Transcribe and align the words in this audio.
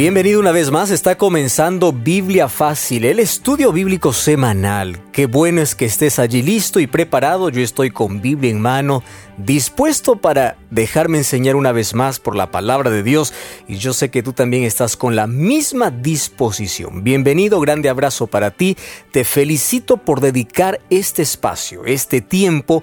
Bienvenido 0.00 0.40
una 0.40 0.50
vez 0.50 0.70
más, 0.70 0.90
está 0.90 1.18
comenzando 1.18 1.92
Biblia 1.92 2.48
Fácil, 2.48 3.04
el 3.04 3.18
estudio 3.18 3.70
bíblico 3.70 4.14
semanal. 4.14 5.02
Qué 5.12 5.26
bueno 5.26 5.60
es 5.60 5.74
que 5.74 5.84
estés 5.84 6.18
allí 6.18 6.40
listo 6.40 6.80
y 6.80 6.86
preparado, 6.86 7.50
yo 7.50 7.60
estoy 7.60 7.90
con 7.90 8.22
Biblia 8.22 8.50
en 8.50 8.62
mano, 8.62 9.02
dispuesto 9.36 10.16
para 10.16 10.56
dejarme 10.70 11.18
enseñar 11.18 11.54
una 11.54 11.72
vez 11.72 11.92
más 11.92 12.18
por 12.18 12.34
la 12.34 12.50
palabra 12.50 12.88
de 12.88 13.02
Dios 13.02 13.34
y 13.68 13.76
yo 13.76 13.92
sé 13.92 14.10
que 14.10 14.22
tú 14.22 14.32
también 14.32 14.62
estás 14.62 14.96
con 14.96 15.16
la 15.16 15.26
misma 15.26 15.90
disposición. 15.90 17.04
Bienvenido, 17.04 17.60
grande 17.60 17.90
abrazo 17.90 18.26
para 18.26 18.52
ti, 18.52 18.78
te 19.12 19.24
felicito 19.24 19.98
por 19.98 20.22
dedicar 20.22 20.80
este 20.88 21.20
espacio, 21.20 21.84
este 21.84 22.22
tiempo 22.22 22.82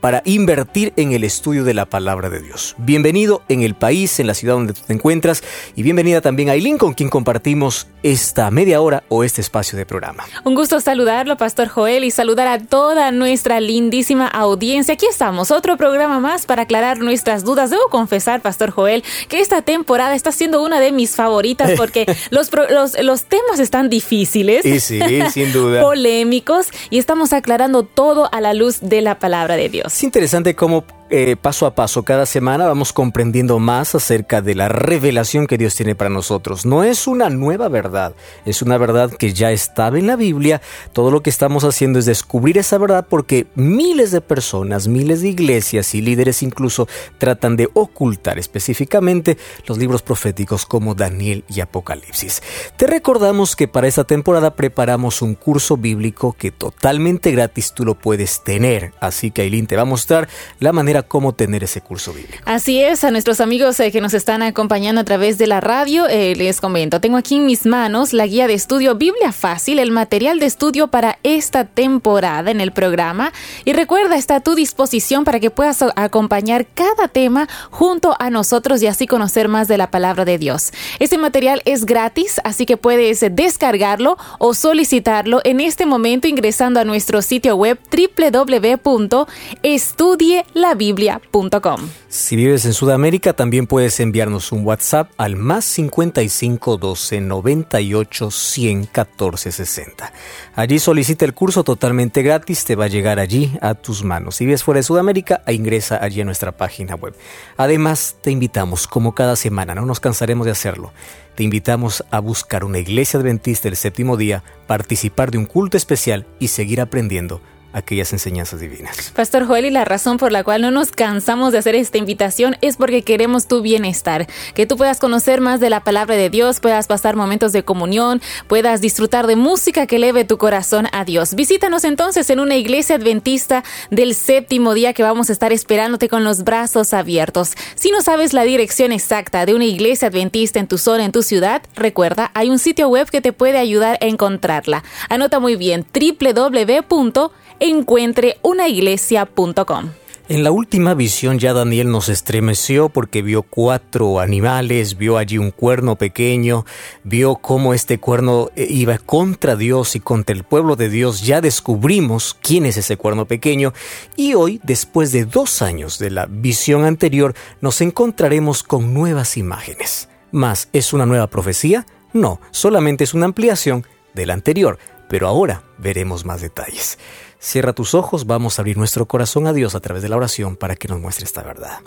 para 0.00 0.22
invertir 0.24 0.92
en 0.96 1.12
el 1.12 1.24
estudio 1.24 1.64
de 1.64 1.74
la 1.74 1.86
palabra 1.86 2.30
de 2.30 2.40
Dios. 2.40 2.74
Bienvenido 2.78 3.42
en 3.48 3.62
el 3.62 3.74
país, 3.74 4.20
en 4.20 4.26
la 4.26 4.34
ciudad 4.34 4.54
donde 4.54 4.72
te 4.72 4.92
encuentras 4.92 5.42
y 5.76 5.82
bienvenida 5.82 6.20
también 6.20 6.48
a 6.48 6.52
Aileen 6.52 6.78
con 6.78 6.94
quien 6.94 7.08
compartimos 7.08 7.88
esta 8.02 8.50
media 8.50 8.80
hora 8.80 9.02
o 9.08 9.24
este 9.24 9.40
espacio 9.40 9.76
de 9.76 9.86
programa. 9.86 10.24
Un 10.44 10.54
gusto 10.54 10.80
saludarlo, 10.80 11.36
Pastor 11.36 11.68
Joel, 11.68 12.04
y 12.04 12.10
saludar 12.10 12.48
a 12.48 12.58
toda 12.58 13.10
nuestra 13.12 13.60
lindísima 13.60 14.26
audiencia. 14.28 14.94
Aquí 14.94 15.06
estamos, 15.06 15.50
otro 15.50 15.76
programa 15.76 16.20
más 16.20 16.46
para 16.46 16.62
aclarar 16.62 16.98
nuestras 16.98 17.44
dudas. 17.44 17.70
Debo 17.70 17.88
confesar, 17.90 18.40
Pastor 18.40 18.70
Joel, 18.70 19.02
que 19.28 19.40
esta 19.40 19.62
temporada 19.62 20.14
está 20.14 20.32
siendo 20.32 20.62
una 20.62 20.80
de 20.80 20.92
mis 20.92 21.16
favoritas 21.16 21.72
porque 21.76 22.06
los, 22.30 22.50
los, 22.70 23.00
los, 23.02 23.24
temas 23.24 23.58
están 23.58 23.88
difíciles. 23.88 24.64
Y 24.64 24.80
sí, 24.80 25.00
sin 25.32 25.52
duda. 25.52 25.82
polémicos 25.88 26.68
y 26.90 26.98
estamos 26.98 27.32
aclarando 27.32 27.82
todo 27.82 28.28
a 28.32 28.40
la 28.40 28.54
luz 28.54 28.78
de 28.80 29.02
la 29.02 29.18
palabra 29.18 29.56
de 29.56 29.68
Dios. 29.68 29.94
Es 29.94 30.02
interesante 30.02 30.54
cómo 30.54 30.84
eh, 31.10 31.36
paso 31.40 31.66
a 31.66 31.74
paso, 31.74 32.02
cada 32.02 32.26
semana 32.26 32.66
vamos 32.66 32.92
comprendiendo 32.92 33.58
más 33.58 33.94
acerca 33.94 34.42
de 34.42 34.54
la 34.54 34.68
revelación 34.68 35.46
que 35.46 35.58
Dios 35.58 35.74
tiene 35.74 35.94
para 35.94 36.10
nosotros. 36.10 36.66
No 36.66 36.84
es 36.84 37.06
una 37.06 37.30
nueva 37.30 37.68
verdad, 37.68 38.14
es 38.44 38.62
una 38.62 38.78
verdad 38.78 39.10
que 39.10 39.32
ya 39.32 39.50
estaba 39.50 39.98
en 39.98 40.06
la 40.06 40.16
Biblia. 40.16 40.60
Todo 40.92 41.10
lo 41.10 41.22
que 41.22 41.30
estamos 41.30 41.64
haciendo 41.64 41.98
es 41.98 42.06
descubrir 42.06 42.58
esa 42.58 42.78
verdad 42.78 43.06
porque 43.08 43.46
miles 43.54 44.10
de 44.10 44.20
personas, 44.20 44.88
miles 44.88 45.22
de 45.22 45.28
iglesias 45.28 45.94
y 45.94 46.02
líderes 46.02 46.42
incluso 46.42 46.88
tratan 47.18 47.56
de 47.56 47.68
ocultar 47.74 48.38
específicamente 48.38 49.38
los 49.66 49.78
libros 49.78 50.02
proféticos 50.02 50.66
como 50.66 50.94
Daniel 50.94 51.44
y 51.48 51.60
Apocalipsis. 51.60 52.42
Te 52.76 52.86
recordamos 52.86 53.56
que 53.56 53.68
para 53.68 53.88
esta 53.88 54.04
temporada 54.04 54.54
preparamos 54.54 55.22
un 55.22 55.34
curso 55.34 55.76
bíblico 55.76 56.34
que 56.38 56.50
totalmente 56.50 57.30
gratis 57.32 57.72
tú 57.72 57.84
lo 57.84 57.94
puedes 57.94 58.44
tener. 58.44 58.92
Así 59.00 59.30
que 59.30 59.42
Aileen 59.42 59.66
te 59.66 59.76
va 59.76 59.82
a 59.82 59.86
mostrar 59.86 60.28
la 60.60 60.72
manera 60.72 60.97
cómo 61.02 61.34
tener 61.34 61.64
ese 61.64 61.80
curso 61.80 62.12
bíblico. 62.12 62.42
Así 62.44 62.80
es, 62.80 63.04
a 63.04 63.10
nuestros 63.10 63.40
amigos 63.40 63.78
eh, 63.80 63.90
que 63.90 64.00
nos 64.00 64.14
están 64.14 64.42
acompañando 64.42 65.00
a 65.00 65.04
través 65.04 65.38
de 65.38 65.46
la 65.46 65.60
radio, 65.60 66.06
eh, 66.08 66.34
les 66.36 66.60
comento, 66.60 67.00
tengo 67.00 67.16
aquí 67.16 67.36
en 67.36 67.46
mis 67.46 67.66
manos 67.66 68.12
la 68.12 68.26
guía 68.26 68.46
de 68.46 68.54
estudio 68.54 68.94
Biblia 68.94 69.32
Fácil, 69.32 69.78
el 69.78 69.90
material 69.90 70.38
de 70.38 70.46
estudio 70.46 70.88
para 70.88 71.18
esta 71.22 71.64
temporada 71.64 72.50
en 72.50 72.60
el 72.60 72.72
programa. 72.72 73.32
Y 73.64 73.72
recuerda, 73.72 74.16
está 74.16 74.36
a 74.36 74.40
tu 74.40 74.54
disposición 74.54 75.24
para 75.24 75.40
que 75.40 75.50
puedas 75.50 75.82
acompañar 75.96 76.66
cada 76.66 77.08
tema 77.08 77.48
junto 77.70 78.14
a 78.18 78.30
nosotros 78.30 78.82
y 78.82 78.86
así 78.86 79.06
conocer 79.06 79.48
más 79.48 79.68
de 79.68 79.78
la 79.78 79.90
palabra 79.90 80.24
de 80.24 80.38
Dios. 80.38 80.72
Este 80.98 81.18
material 81.18 81.62
es 81.64 81.86
gratis, 81.86 82.40
así 82.44 82.66
que 82.66 82.76
puedes 82.76 83.24
descargarlo 83.30 84.18
o 84.38 84.54
solicitarlo 84.54 85.40
en 85.44 85.60
este 85.60 85.86
momento 85.86 86.28
ingresando 86.28 86.80
a 86.80 86.84
nuestro 86.84 87.22
sitio 87.22 87.56
web 87.56 87.78
www.estudielabiblia 87.90 90.87
biblia.com. 90.92 91.80
Si 92.08 92.34
vives 92.34 92.64
en 92.64 92.72
Sudamérica, 92.72 93.34
también 93.34 93.66
puedes 93.66 94.00
enviarnos 94.00 94.52
un 94.52 94.64
WhatsApp 94.64 95.10
al 95.18 95.36
más 95.36 95.66
55 95.66 96.78
12 96.78 97.20
98 97.20 98.30
100 98.30 98.86
14 98.86 99.52
60. 99.52 100.12
Allí 100.54 100.78
solicita 100.78 101.26
el 101.26 101.34
curso 101.34 101.62
totalmente 101.62 102.22
gratis, 102.22 102.64
te 102.64 102.74
va 102.74 102.86
a 102.86 102.88
llegar 102.88 103.18
allí 103.18 103.52
a 103.60 103.74
tus 103.74 104.02
manos. 104.02 104.36
Si 104.36 104.46
vives 104.46 104.62
fuera 104.62 104.78
de 104.78 104.84
Sudamérica, 104.84 105.42
ingresa 105.46 106.02
allí 106.02 106.22
a 106.22 106.24
nuestra 106.24 106.52
página 106.52 106.94
web. 106.94 107.14
Además, 107.58 108.16
te 108.22 108.30
invitamos, 108.30 108.86
como 108.86 109.14
cada 109.14 109.36
semana, 109.36 109.74
no 109.74 109.84
nos 109.84 110.00
cansaremos 110.00 110.46
de 110.46 110.52
hacerlo 110.52 110.92
te 111.38 111.44
invitamos 111.44 112.02
a 112.10 112.18
buscar 112.18 112.64
una 112.64 112.80
iglesia 112.80 113.20
adventista 113.20 113.68
del 113.68 113.76
séptimo 113.76 114.16
día, 114.16 114.42
participar 114.66 115.30
de 115.30 115.38
un 115.38 115.44
culto 115.44 115.76
especial 115.76 116.26
y 116.40 116.48
seguir 116.48 116.80
aprendiendo 116.80 117.40
aquellas 117.72 118.12
enseñanzas 118.12 118.60
divinas. 118.60 119.12
Pastor 119.14 119.46
Joel, 119.46 119.66
y 119.66 119.70
la 119.70 119.84
razón 119.84 120.16
por 120.16 120.32
la 120.32 120.42
cual 120.42 120.62
no 120.62 120.70
nos 120.70 120.90
cansamos 120.90 121.52
de 121.52 121.58
hacer 121.58 121.74
esta 121.74 121.98
invitación 121.98 122.56
es 122.60 122.76
porque 122.76 123.02
queremos 123.02 123.46
tu 123.46 123.60
bienestar, 123.60 124.26
que 124.54 124.66
tú 124.66 124.76
puedas 124.76 124.98
conocer 124.98 125.40
más 125.40 125.60
de 125.60 125.70
la 125.70 125.84
palabra 125.84 126.16
de 126.16 126.30
Dios, 126.30 126.60
puedas 126.60 126.86
pasar 126.86 127.16
momentos 127.16 127.52
de 127.52 127.64
comunión, 127.64 128.22
puedas 128.46 128.80
disfrutar 128.80 129.26
de 129.26 129.36
música 129.36 129.86
que 129.86 129.96
eleve 129.96 130.24
tu 130.24 130.38
corazón 130.38 130.86
a 130.92 131.04
Dios. 131.04 131.34
Visítanos 131.34 131.84
entonces 131.84 132.30
en 132.30 132.40
una 132.40 132.56
iglesia 132.56 132.96
adventista 132.96 133.64
del 133.90 134.14
séptimo 134.14 134.74
día 134.74 134.92
que 134.92 135.02
vamos 135.02 135.28
a 135.28 135.32
estar 135.32 135.52
esperándote 135.52 136.08
con 136.08 136.24
los 136.24 136.44
brazos 136.44 136.94
abiertos. 136.94 137.52
Si 137.74 137.90
no 137.90 138.00
sabes 138.00 138.32
la 138.32 138.44
dirección 138.44 138.92
exacta 138.92 139.44
de 139.44 139.54
una 139.54 139.66
iglesia 139.66 140.08
adventista 140.08 140.58
en 140.58 140.68
tu 140.68 140.78
zona, 140.78 141.04
en 141.04 141.12
tu 141.12 141.22
ciudad, 141.22 141.62
recuerda, 141.74 142.30
hay 142.34 142.48
un 142.50 142.58
sitio 142.58 142.88
web 142.88 143.10
que 143.10 143.20
te 143.20 143.32
puede 143.32 143.58
ayudar 143.58 143.98
a 144.00 144.06
encontrarla. 144.06 144.82
Anota 145.08 145.38
muy 145.38 145.56
bien, 145.56 145.84
www 145.92 147.30
encuentreunaiglesia.com. 147.60 149.90
En 150.30 150.44
la 150.44 150.50
última 150.50 150.92
visión 150.92 151.38
ya 151.38 151.54
Daniel 151.54 151.90
nos 151.90 152.10
estremeció 152.10 152.90
porque 152.90 153.22
vio 153.22 153.42
cuatro 153.42 154.20
animales, 154.20 154.98
vio 154.98 155.16
allí 155.16 155.38
un 155.38 155.50
cuerno 155.50 155.96
pequeño, 155.96 156.66
vio 157.02 157.36
cómo 157.36 157.72
este 157.72 157.98
cuerno 157.98 158.50
eh, 158.54 158.66
iba 158.68 158.98
contra 158.98 159.56
Dios 159.56 159.96
y 159.96 160.00
contra 160.00 160.36
el 160.36 160.44
pueblo 160.44 160.76
de 160.76 160.90
Dios. 160.90 161.22
Ya 161.22 161.40
descubrimos 161.40 162.36
quién 162.42 162.66
es 162.66 162.76
ese 162.76 162.98
cuerno 162.98 163.24
pequeño 163.24 163.72
y 164.16 164.34
hoy, 164.34 164.60
después 164.64 165.12
de 165.12 165.24
dos 165.24 165.62
años 165.62 165.98
de 165.98 166.10
la 166.10 166.26
visión 166.26 166.84
anterior, 166.84 167.32
nos 167.62 167.80
encontraremos 167.80 168.62
con 168.62 168.92
nuevas 168.92 169.38
imágenes. 169.38 170.10
¿Más 170.30 170.68
es 170.74 170.92
una 170.92 171.06
nueva 171.06 171.28
profecía? 171.28 171.86
No, 172.12 172.38
solamente 172.50 173.04
es 173.04 173.14
una 173.14 173.24
ampliación 173.24 173.86
de 174.12 174.26
la 174.26 174.34
anterior, 174.34 174.78
pero 175.08 175.26
ahora 175.26 175.62
veremos 175.78 176.26
más 176.26 176.42
detalles. 176.42 176.98
Cierra 177.40 177.72
tus 177.72 177.94
ojos, 177.94 178.26
vamos 178.26 178.58
a 178.58 178.62
abrir 178.62 178.76
nuestro 178.76 179.06
corazón 179.06 179.46
a 179.46 179.52
Dios 179.52 179.74
a 179.74 179.80
través 179.80 180.02
de 180.02 180.08
la 180.08 180.16
oración 180.16 180.56
para 180.56 180.74
que 180.74 180.88
nos 180.88 181.00
muestre 181.00 181.24
esta 181.24 181.42
verdad. 181.42 181.80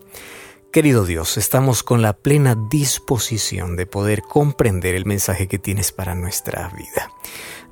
Querido 0.71 1.05
Dios, 1.05 1.35
estamos 1.35 1.83
con 1.83 2.01
la 2.01 2.13
plena 2.13 2.55
disposición 2.69 3.75
de 3.75 3.85
poder 3.85 4.21
comprender 4.21 4.95
el 4.95 5.05
mensaje 5.05 5.49
que 5.49 5.59
tienes 5.59 5.91
para 5.91 6.15
nuestra 6.15 6.69
vida. 6.69 7.11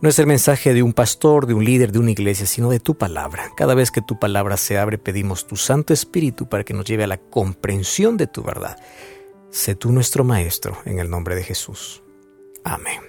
No 0.02 0.10
es 0.10 0.20
el 0.20 0.28
mensaje 0.28 0.74
de 0.74 0.84
un 0.84 0.92
pastor, 0.92 1.46
de 1.46 1.54
un 1.54 1.64
líder, 1.64 1.94
de 1.94 2.00
una 2.00 2.12
iglesia, 2.12 2.46
sino 2.46 2.70
de 2.70 2.82
tu 2.82 2.98
palabra. 2.98 3.52
Cada 3.56 3.74
vez 3.74 3.92
que 3.92 4.02
tu 4.02 4.20
palabra 4.20 4.58
se 4.58 4.78
abre, 4.78 4.98
pedimos 4.98 5.48
tu 5.48 5.56
Santo 5.56 5.94
Espíritu 5.94 6.50
para 6.50 6.66
que 6.66 6.74
nos 6.74 6.84
lleve 6.84 7.06
a 7.06 7.08
la 7.08 7.18
comprensión 7.18 8.18
de 8.18 8.28
tu 8.28 8.44
verdad. 8.44 8.78
Sé 9.50 9.76
tú 9.76 9.94
nuestro 9.94 10.26
Maestro, 10.26 10.78
en 10.84 11.00
el 11.00 11.10
nombre 11.10 11.36
de 11.36 11.44
Jesús. 11.44 12.04
Amén. 12.66 13.09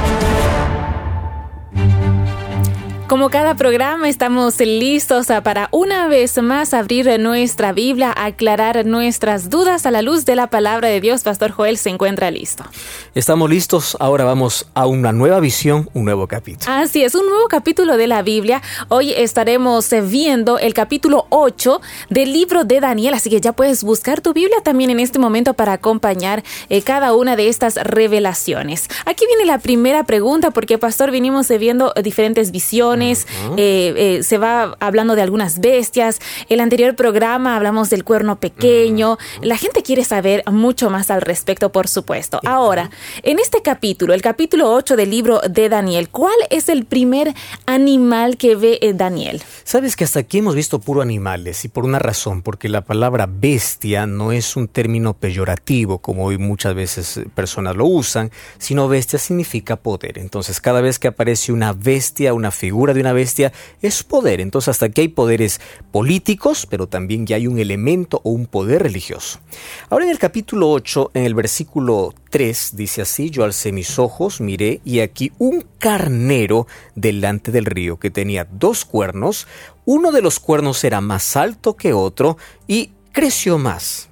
Como 3.11 3.29
cada 3.29 3.55
programa, 3.55 4.07
estamos 4.07 4.57
listos 4.61 5.27
para 5.43 5.67
una 5.73 6.07
vez 6.07 6.41
más 6.41 6.73
abrir 6.73 7.19
nuestra 7.19 7.73
Biblia, 7.73 8.13
aclarar 8.15 8.85
nuestras 8.85 9.49
dudas 9.49 9.85
a 9.85 9.91
la 9.91 10.01
luz 10.01 10.23
de 10.23 10.37
la 10.37 10.47
palabra 10.47 10.87
de 10.87 11.01
Dios. 11.01 11.21
Pastor 11.23 11.51
Joel 11.51 11.77
se 11.77 11.89
encuentra 11.89 12.31
listo. 12.31 12.63
Estamos 13.13 13.49
listos, 13.49 13.97
ahora 13.99 14.23
vamos 14.23 14.65
a 14.75 14.87
una 14.87 15.11
nueva 15.11 15.41
visión, 15.41 15.89
un 15.93 16.05
nuevo 16.05 16.25
capítulo. 16.25 16.71
Así 16.71 17.03
es, 17.03 17.13
un 17.13 17.25
nuevo 17.27 17.49
capítulo 17.49 17.97
de 17.97 18.07
la 18.07 18.21
Biblia. 18.21 18.61
Hoy 18.87 19.11
estaremos 19.11 19.89
viendo 20.09 20.57
el 20.57 20.73
capítulo 20.73 21.27
8 21.31 21.81
del 22.09 22.31
libro 22.31 22.63
de 22.63 22.79
Daniel, 22.79 23.13
así 23.13 23.29
que 23.29 23.41
ya 23.41 23.51
puedes 23.51 23.83
buscar 23.83 24.21
tu 24.21 24.31
Biblia 24.31 24.59
también 24.63 24.89
en 24.89 25.01
este 25.01 25.19
momento 25.19 25.53
para 25.53 25.73
acompañar 25.73 26.45
eh, 26.69 26.81
cada 26.81 27.13
una 27.13 27.35
de 27.35 27.49
estas 27.49 27.75
revelaciones. 27.75 28.87
Aquí 29.03 29.25
viene 29.27 29.43
la 29.43 29.57
primera 29.57 30.05
pregunta, 30.05 30.51
porque 30.51 30.77
Pastor, 30.77 31.11
vinimos 31.11 31.49
viendo 31.49 31.93
diferentes 32.01 32.51
visiones 32.51 33.00
eh, 33.01 33.17
eh, 33.57 34.23
se 34.23 34.37
va 34.37 34.75
hablando 34.79 35.15
de 35.15 35.21
algunas 35.21 35.59
bestias. 35.59 36.19
El 36.49 36.59
anterior 36.59 36.95
programa 36.95 37.55
hablamos 37.55 37.89
del 37.89 38.03
cuerno 38.03 38.39
pequeño. 38.39 39.17
La 39.41 39.57
gente 39.57 39.83
quiere 39.83 40.03
saber 40.03 40.43
mucho 40.51 40.89
más 40.89 41.11
al 41.11 41.21
respecto, 41.21 41.71
por 41.71 41.87
supuesto. 41.87 42.39
Ahora, 42.45 42.89
en 43.23 43.39
este 43.39 43.61
capítulo, 43.61 44.13
el 44.13 44.21
capítulo 44.21 44.71
8 44.73 44.95
del 44.95 45.09
libro 45.09 45.41
de 45.49 45.69
Daniel, 45.69 46.09
¿cuál 46.09 46.35
es 46.49 46.69
el 46.69 46.85
primer 46.85 47.33
animal 47.65 48.37
que 48.37 48.55
ve 48.55 48.79
eh, 48.81 48.93
Daniel? 48.93 49.41
Sabes 49.63 49.95
que 49.95 50.03
hasta 50.03 50.19
aquí 50.19 50.39
hemos 50.39 50.55
visto 50.55 50.79
puro 50.79 51.01
animales 51.01 51.65
y 51.65 51.69
por 51.69 51.85
una 51.85 51.99
razón, 51.99 52.41
porque 52.41 52.69
la 52.69 52.81
palabra 52.81 53.27
bestia 53.29 54.05
no 54.05 54.31
es 54.31 54.55
un 54.55 54.67
término 54.67 55.13
peyorativo 55.13 55.99
como 55.99 56.25
hoy 56.25 56.37
muchas 56.37 56.75
veces 56.75 57.21
personas 57.35 57.75
lo 57.75 57.85
usan, 57.85 58.31
sino 58.57 58.87
bestia 58.87 59.19
significa 59.19 59.75
poder. 59.75 60.17
Entonces, 60.17 60.61
cada 60.61 60.81
vez 60.81 60.99
que 60.99 61.07
aparece 61.07 61.51
una 61.51 61.73
bestia, 61.73 62.33
una 62.33 62.51
figura 62.51 62.90
de 62.93 63.01
una 63.01 63.13
bestia, 63.13 63.51
es 63.81 64.03
poder. 64.03 64.41
Entonces, 64.41 64.69
hasta 64.69 64.87
aquí 64.87 65.01
hay 65.01 65.07
poderes 65.07 65.59
políticos, 65.91 66.67
pero 66.69 66.87
también 66.87 67.25
ya 67.25 67.35
hay 67.35 67.47
un 67.47 67.59
elemento 67.59 68.21
o 68.23 68.31
un 68.31 68.45
poder 68.45 68.83
religioso. 68.83 69.39
Ahora 69.89 70.05
en 70.05 70.11
el 70.11 70.19
capítulo 70.19 70.69
8, 70.71 71.11
en 71.13 71.23
el 71.23 71.33
versículo 71.33 72.13
3, 72.29 72.71
dice 72.75 73.01
así, 73.01 73.29
yo 73.29 73.43
alcé 73.43 73.71
mis 73.71 73.99
ojos, 73.99 74.41
miré, 74.41 74.81
y 74.85 74.99
aquí 74.99 75.31
un 75.37 75.65
carnero 75.79 76.67
delante 76.95 77.51
del 77.51 77.65
río 77.65 77.97
que 77.97 78.11
tenía 78.11 78.47
dos 78.49 78.85
cuernos, 78.85 79.47
uno 79.85 80.11
de 80.11 80.21
los 80.21 80.39
cuernos 80.39 80.83
era 80.83 81.01
más 81.01 81.35
alto 81.35 81.75
que 81.75 81.93
otro 81.93 82.37
y 82.67 82.91
creció 83.11 83.57
más. 83.57 84.10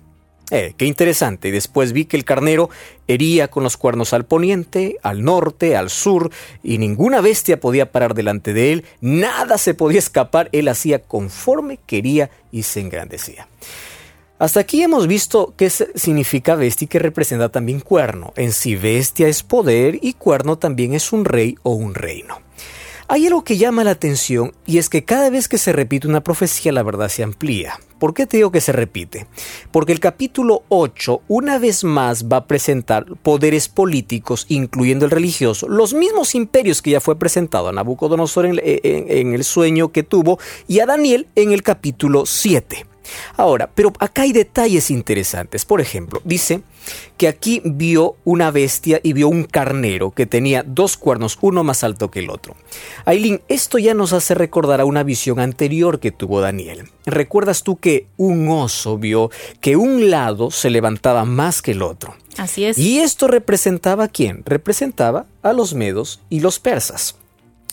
Eh, 0.52 0.74
qué 0.78 0.86
interesante. 0.86 1.52
Después 1.52 1.94
vi 1.94 2.06
que 2.06 2.18
el 2.18 2.26
carnero 2.26 2.70
hería 3.08 3.50
con 3.50 3.64
los 3.64 3.78
cuernos 3.78 4.14
al 4.14 4.26
poniente, 4.26 4.98
al 5.04 5.24
norte, 5.24 5.76
al 5.76 5.90
sur, 5.90 6.32
y 6.64 6.78
ninguna 6.78 7.22
bestia 7.22 7.60
podía 7.60 7.92
parar 7.92 8.14
delante 8.14 8.54
de 8.54 8.74
él, 8.74 8.86
nada 9.02 9.58
se 9.58 9.74
podía 9.74 10.00
escapar, 10.00 10.50
él 10.52 10.68
hacía 10.68 11.00
conforme 11.00 11.78
quería 11.86 12.30
y 12.52 12.64
se 12.64 12.82
engrandecía. 12.82 13.48
Hasta 14.40 14.62
aquí 14.62 14.82
hemos 14.82 15.06
visto 15.06 15.54
qué 15.58 15.70
significa 15.70 16.56
bestia 16.56 16.86
y 16.86 16.88
que 16.88 17.00
representa 17.00 17.50
también 17.50 17.82
cuerno. 17.82 18.32
En 18.38 18.54
sí 18.54 18.78
bestia 18.78 19.28
es 19.28 19.44
poder 19.44 20.00
y 20.02 20.14
cuerno 20.14 20.58
también 20.58 20.94
es 20.94 21.12
un 21.12 21.26
rey 21.26 21.58
o 21.62 21.74
un 21.74 21.94
reino. 21.94 22.40
Hay 23.12 23.26
algo 23.26 23.44
que 23.44 23.58
llama 23.58 23.84
la 23.84 23.90
atención 23.90 24.54
y 24.68 24.78
es 24.78 24.88
que 24.88 25.04
cada 25.04 25.32
vez 25.32 25.48
que 25.48 25.58
se 25.58 25.74
repite 25.74 26.08
una 26.08 26.22
profecía 26.22 26.72
la 26.72 26.84
verdad 26.84 27.10
se 27.10 27.24
amplía. 27.24 27.80
¿Por 27.98 28.14
qué 28.14 28.28
te 28.28 28.38
digo 28.38 28.52
que 28.52 28.62
se 28.62 28.72
repite? 28.72 29.26
Porque 29.72 29.94
el 29.94 30.00
capítulo 30.00 30.62
8 30.70 31.24
una 31.28 31.58
vez 31.58 31.84
más 31.84 32.28
va 32.28 32.38
a 32.38 32.46
presentar 32.46 33.08
poderes 33.24 33.68
políticos, 33.68 34.46
incluyendo 34.48 35.06
el 35.06 35.12
religioso, 35.12 35.68
los 35.68 35.96
mismos 35.96 36.36
imperios 36.36 36.84
que 36.84 36.92
ya 36.92 37.00
fue 37.00 37.18
presentado 37.18 37.70
a 37.70 37.74
Nabucodonosor 37.74 38.46
en, 38.46 39.34
el 39.34 39.44
sueño 39.44 39.92
que 39.92 40.04
tuvo 40.04 40.38
y 40.68 40.80
a 40.80 40.86
Daniel 40.86 41.26
en 41.34 41.52
el 41.52 41.64
capítulo 41.64 42.28
7. 42.28 42.86
Ahora, 43.36 43.70
pero 43.74 43.94
acá 44.00 44.24
hay 44.24 44.32
detalles 44.32 44.92
interesantes. 44.92 45.66
Por 45.66 45.82
ejemplo, 45.82 46.22
dice 46.24 46.62
que 47.18 47.28
aquí 47.28 47.62
vio 47.64 48.16
una 48.26 48.52
bestia 48.52 49.00
y 49.04 49.14
vio 49.14 49.28
un 49.30 49.44
carnero 49.44 50.12
que 50.12 50.26
tenía 50.26 50.64
dos 50.66 50.98
cuernos, 50.98 51.38
uno 51.42 51.64
más 51.64 51.84
alto 51.84 52.10
que 52.12 52.20
el 52.20 52.30
otro. 52.30 52.56
Aileen, 53.06 53.42
esto 53.48 53.78
ya 53.78 53.94
nos 53.94 54.14
hace 54.14 54.36
recordar 54.36 54.82
a 54.82 54.86
una 54.86 55.04
visión 55.04 55.40
anterior 55.40 56.00
que 56.00 56.12
tuvo 56.12 56.42
Daniel. 56.42 56.90
¿Recuerdas 57.06 57.64
tú 57.64 57.78
que 57.78 58.08
un 58.18 58.48
oso 58.50 58.98
vio 58.98 59.30
que 59.62 59.76
un 59.76 60.10
lado 60.10 60.52
se 60.52 60.70
levantaba 60.70 61.26
más 61.26 61.62
que 61.62 61.72
el 61.72 61.82
otro? 61.82 62.16
Así 62.38 62.66
es. 62.66 62.78
¿Y 62.78 63.00
esto 63.00 63.28
representaba 63.28 64.06
a 64.06 64.08
quién? 64.08 64.44
Representaba 64.46 65.26
a 65.42 65.54
los 65.54 65.74
medos 65.74 66.22
y 66.30 66.40
los 66.40 66.60
persas. 66.60 67.16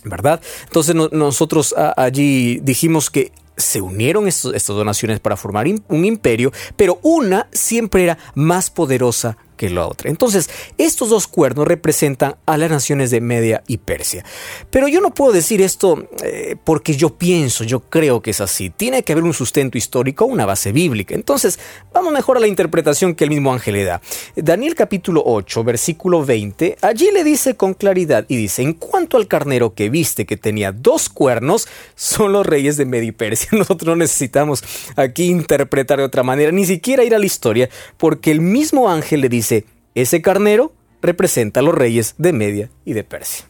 ¿verdad? 0.06 0.41
Entonces 0.65 0.94
nosotros 0.94 1.75
allí 1.97 2.61
dijimos 2.62 3.11
que 3.11 3.33
se 3.56 3.81
unieron 3.81 4.29
estas 4.29 4.67
donaciones 4.67 5.20
para 5.20 5.37
formar 5.37 5.67
un 5.88 6.05
imperio, 6.05 6.53
pero 6.76 6.99
una 7.03 7.49
siempre 7.53 8.05
era 8.05 8.19
más 8.35 8.70
poderosa 8.70 9.37
que 9.56 9.70
la 9.70 9.87
otra. 9.87 10.11
Entonces, 10.11 10.50
estos 10.79 11.11
dos 11.11 11.26
cuernos 11.26 11.67
representan 11.67 12.37
a 12.47 12.56
las 12.56 12.70
naciones 12.70 13.11
de 13.11 13.20
Media 13.20 13.62
y 13.67 13.79
Persia. 13.79 14.25
Pero 14.70 14.88
yo 14.88 15.00
no 15.00 15.14
puedo 15.14 15.32
decir 15.32 15.61
esto 15.62 16.08
eh, 16.23 16.56
porque 16.64 16.97
yo 16.97 17.11
pienso, 17.11 17.64
yo 17.64 17.81
creo 17.81 18.23
que 18.23 18.31
es 18.31 18.41
así. 18.41 18.70
Tiene 18.70 19.03
que 19.03 19.12
haber 19.12 19.25
un 19.25 19.35
sustento 19.35 19.79
histórico, 19.79 20.25
una 20.25 20.47
base 20.47 20.73
bíblica. 20.73 21.14
Entonces, 21.14 21.58
vamos 21.93 22.12
mejor 22.12 22.37
a 22.37 22.41
la 22.41 22.47
interpretación 22.47 23.14
que 23.14 23.25
el 23.25 23.31
mismo 23.31 23.53
ángel 23.53 23.75
le 23.75 23.85
da. 23.85 24.00
Daniel 24.37 24.75
capítulo 24.75 25.23
8, 25.25 25.64
versículo 25.64 26.25
20, 26.25 26.79
allí 26.82 27.11
le 27.12 27.25
dice 27.25 27.56
con 27.56 27.75
claridad 27.75 28.25
y 28.29 28.37
dice, 28.37 28.62
en 28.62 28.75
cuanto 28.75 29.17
al 29.17 29.26
carnero 29.26 29.75
que 29.75 29.88
viste 29.88 30.26
que 30.26 30.37
tenía 30.37 30.73
dos 30.73 31.09
cuernos, 31.09 31.69
son 31.94 32.32
los 32.32 32.47
reyes 32.47 32.76
de 32.76 32.87
Media 32.87 33.09
y 33.09 33.12
Persia. 33.12 33.49
Nosotros 33.52 33.88
no 33.88 33.97
necesitamos 33.97 34.62
aquí 34.97 35.26
interpretar 35.26 35.99
de 35.99 36.05
otra 36.05 36.23
manera, 36.23 36.52
ni 36.52 36.67
siquiera 36.67 37.05
ir 37.05 37.14
a 37.14 37.19
la 37.19 37.26
historia, 37.26 37.69
porque 37.97 38.31
el 38.31 38.41
mismo 38.41 38.91
ángel 38.91 39.20
le 39.20 39.29
dice, 39.29 39.56
ese 40.02 40.22
carnero 40.22 40.72
representa 41.02 41.60
a 41.60 41.62
los 41.62 41.75
reyes 41.75 42.14
de 42.19 42.32
Media 42.32 42.70
y 42.84 42.93
de 42.93 43.04
Persia. 43.04 43.46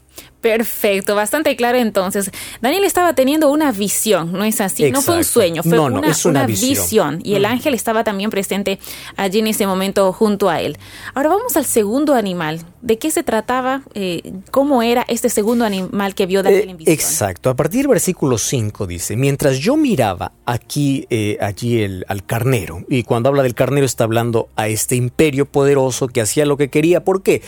Perfecto, 0.46 1.16
bastante 1.16 1.56
claro 1.56 1.76
entonces. 1.76 2.30
Daniel 2.60 2.84
estaba 2.84 3.14
teniendo 3.14 3.50
una 3.50 3.72
visión, 3.72 4.32
¿no 4.32 4.44
es 4.44 4.60
así? 4.60 4.92
No 4.92 5.02
fue 5.02 5.16
un 5.16 5.24
sueño, 5.24 5.64
fue 5.64 5.80
una, 5.80 6.46
visión. 6.46 7.20
Y 7.24 7.34
el 7.34 7.42
mm. 7.42 7.46
ángel 7.46 7.74
estaba 7.74 8.04
también 8.04 8.30
presente 8.30 8.78
allí 9.16 9.40
en 9.40 9.48
ese 9.48 9.66
momento 9.66 10.12
junto 10.12 10.48
a 10.48 10.60
él. 10.60 10.78
Ahora 11.14 11.30
vamos 11.30 11.56
al 11.56 11.64
segundo 11.64 12.14
animal. 12.14 12.60
¿De 12.80 12.96
qué 12.96 13.10
se 13.10 13.24
trataba? 13.24 13.82
Eh, 13.94 14.34
¿Cómo 14.52 14.82
era 14.82 15.04
este 15.08 15.28
segundo 15.28 15.64
animal 15.64 16.14
que 16.14 16.26
vio 16.26 16.44
Daniel 16.44 16.70
en 16.70 16.76
visión? 16.76 16.94
Exacto, 16.94 17.50
a 17.50 17.56
partir 17.56 17.80
del 17.80 17.88
versículo 17.88 18.38
5 18.38 18.86
dice, 18.86 19.16
mientras 19.16 19.58
yo 19.58 19.76
miraba 19.76 20.30
aquí, 20.44 21.08
eh, 21.10 21.38
allí 21.40 21.82
el, 21.82 22.04
al 22.06 22.24
carnero, 22.24 22.84
y 22.88 23.02
cuando 23.02 23.30
habla 23.30 23.42
del 23.42 23.54
carnero 23.54 23.84
está 23.84 24.04
hablando 24.04 24.48
a 24.54 24.68
este 24.68 24.94
imperio 24.94 25.46
poderoso 25.46 26.06
que 26.06 26.20
hacía 26.20 26.46
lo 26.46 26.56
que 26.56 26.68
quería. 26.68 27.02
¿Por 27.02 27.24
qué? 27.24 27.42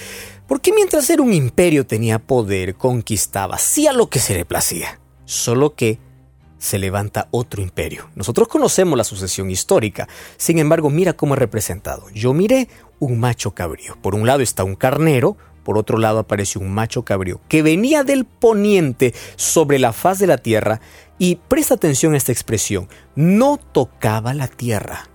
Porque 0.49 0.73
mientras 0.73 1.09
era 1.11 1.23
un 1.23 1.35
imperio 1.35 1.87
tenía 1.87 2.19
poder, 2.19 2.75
conquistaba, 2.75 3.57
hacía 3.57 3.93
lo 3.93 4.09
que 4.09 4.19
se 4.19 4.35
le 4.35 4.47
placía. 4.47 4.99
Solo 5.27 5.75
que 5.75 5.99
se 6.57 6.79
levanta 6.79 7.29
otro 7.31 7.63
imperio. 7.63 8.11
Nosotros 8.15 8.49
conocemos 8.49 8.97
la 8.97 9.05
sucesión 9.05 9.51
histórica, 9.51 10.09
sin 10.39 10.59
embargo 10.59 10.91
mira 10.91 11.13
cómo 11.13 11.35
es 11.35 11.39
representado. 11.39 12.09
Yo 12.15 12.33
miré 12.33 12.69
un 12.99 13.21
macho 13.21 13.53
cabrío. 13.53 13.97
Por 14.01 14.15
un 14.15 14.27
lado 14.27 14.41
está 14.41 14.65
un 14.65 14.75
carnero, 14.75 15.37
por 15.65 15.77
otro 15.77 15.99
lado 15.99 16.21
aparece 16.21 16.59
un 16.59 16.73
macho 16.73 17.05
cabrío 17.05 17.43
que 17.47 17.63
venía 17.63 18.03
del 18.03 18.25
poniente 18.25 19.15
sobre 19.37 19.79
la 19.79 19.93
faz 19.93 20.19
de 20.19 20.27
la 20.27 20.39
tierra 20.39 20.81
y 21.19 21.37
presta 21.37 21.75
atención 21.75 22.15
a 22.15 22.17
esta 22.17 22.33
expresión, 22.33 22.89
no 23.15 23.59
tocaba 23.59 24.33
la 24.33 24.49
tierra. 24.49 25.09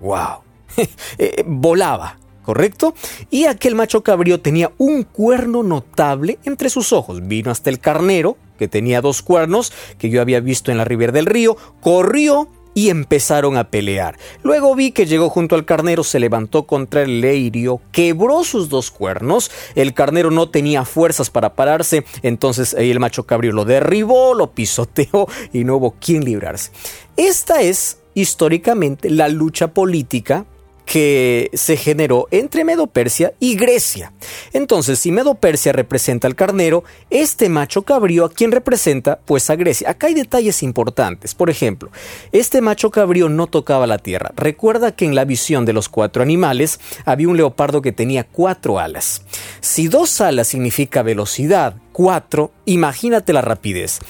¡Wow! 0.00 0.42
Eh, 1.18 1.44
volaba, 1.46 2.18
¿correcto? 2.44 2.94
Y 3.30 3.46
aquel 3.46 3.74
macho 3.74 4.02
cabrío 4.02 4.40
tenía 4.40 4.72
un 4.78 5.02
cuerno 5.02 5.62
notable 5.62 6.38
entre 6.44 6.70
sus 6.70 6.92
ojos. 6.92 7.26
Vino 7.26 7.50
hasta 7.50 7.70
el 7.70 7.80
carnero, 7.80 8.36
que 8.58 8.68
tenía 8.68 9.00
dos 9.00 9.22
cuernos, 9.22 9.72
que 9.98 10.10
yo 10.10 10.20
había 10.20 10.40
visto 10.40 10.70
en 10.70 10.78
la 10.78 10.84
ribera 10.84 11.12
del 11.12 11.26
río, 11.26 11.56
corrió 11.80 12.48
y 12.74 12.90
empezaron 12.90 13.56
a 13.56 13.70
pelear. 13.70 14.18
Luego 14.42 14.74
vi 14.74 14.90
que 14.90 15.06
llegó 15.06 15.30
junto 15.30 15.54
al 15.54 15.64
carnero, 15.64 16.04
se 16.04 16.20
levantó 16.20 16.64
contra 16.64 17.02
el 17.02 17.20
leirio, 17.20 17.80
quebró 17.92 18.44
sus 18.44 18.68
dos 18.68 18.90
cuernos, 18.90 19.50
el 19.76 19.94
carnero 19.94 20.30
no 20.30 20.50
tenía 20.50 20.84
fuerzas 20.84 21.30
para 21.30 21.54
pararse, 21.54 22.04
entonces 22.22 22.74
el 22.74 23.00
macho 23.00 23.24
cabrío 23.24 23.52
lo 23.52 23.64
derribó, 23.64 24.34
lo 24.34 24.52
pisoteó 24.52 25.28
y 25.52 25.64
no 25.64 25.76
hubo 25.76 25.92
quien 25.92 26.24
librarse. 26.24 26.72
Esta 27.16 27.62
es 27.62 27.98
históricamente 28.14 29.08
la 29.10 29.28
lucha 29.28 29.68
política 29.68 30.46
que 30.84 31.50
se 31.54 31.76
generó 31.76 32.28
entre 32.30 32.64
Medo-Persia 32.64 33.32
y 33.40 33.56
Grecia. 33.56 34.12
Entonces, 34.52 34.98
si 34.98 35.12
Medo-Persia 35.12 35.72
representa 35.72 36.26
al 36.26 36.34
carnero, 36.34 36.84
este 37.10 37.48
macho 37.48 37.82
cabrío 37.82 38.24
a 38.24 38.30
quien 38.30 38.52
representa 38.52 39.18
pues 39.24 39.48
a 39.50 39.56
Grecia. 39.56 39.90
Acá 39.90 40.08
hay 40.08 40.14
detalles 40.14 40.62
importantes. 40.62 41.34
Por 41.34 41.50
ejemplo, 41.50 41.90
este 42.32 42.60
macho 42.60 42.90
cabrío 42.90 43.28
no 43.28 43.46
tocaba 43.46 43.86
la 43.86 43.98
tierra. 43.98 44.32
Recuerda 44.36 44.92
que 44.92 45.04
en 45.04 45.14
la 45.14 45.24
visión 45.24 45.64
de 45.64 45.72
los 45.72 45.88
cuatro 45.88 46.22
animales 46.22 46.80
había 47.04 47.28
un 47.28 47.36
leopardo 47.36 47.82
que 47.82 47.92
tenía 47.92 48.24
cuatro 48.24 48.78
alas. 48.78 49.22
Si 49.60 49.88
dos 49.88 50.20
alas 50.20 50.48
significa 50.48 51.02
velocidad, 51.02 51.76
cuatro, 51.92 52.52
imagínate 52.66 53.32
la 53.32 53.40
rapidez. 53.40 54.00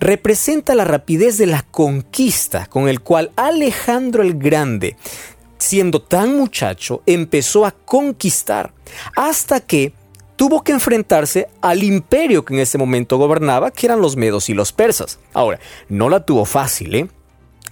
Representa 0.00 0.74
la 0.74 0.84
rapidez 0.84 1.38
de 1.38 1.46
la 1.46 1.62
conquista 1.62 2.66
con 2.66 2.88
el 2.88 3.00
cual 3.00 3.32
Alejandro 3.36 4.22
el 4.22 4.38
Grande 4.38 4.96
siendo 5.62 6.02
tan 6.02 6.36
muchacho, 6.36 7.02
empezó 7.06 7.64
a 7.64 7.70
conquistar 7.70 8.72
hasta 9.16 9.60
que 9.60 9.92
tuvo 10.36 10.62
que 10.62 10.72
enfrentarse 10.72 11.48
al 11.60 11.82
imperio 11.82 12.44
que 12.44 12.54
en 12.54 12.60
ese 12.60 12.78
momento 12.78 13.16
gobernaba, 13.16 13.70
que 13.70 13.86
eran 13.86 14.00
los 14.00 14.16
medos 14.16 14.48
y 14.48 14.54
los 14.54 14.72
persas. 14.72 15.18
Ahora, 15.32 15.60
no 15.88 16.08
la 16.08 16.24
tuvo 16.24 16.44
fácil, 16.44 16.94
¿eh? 16.94 17.08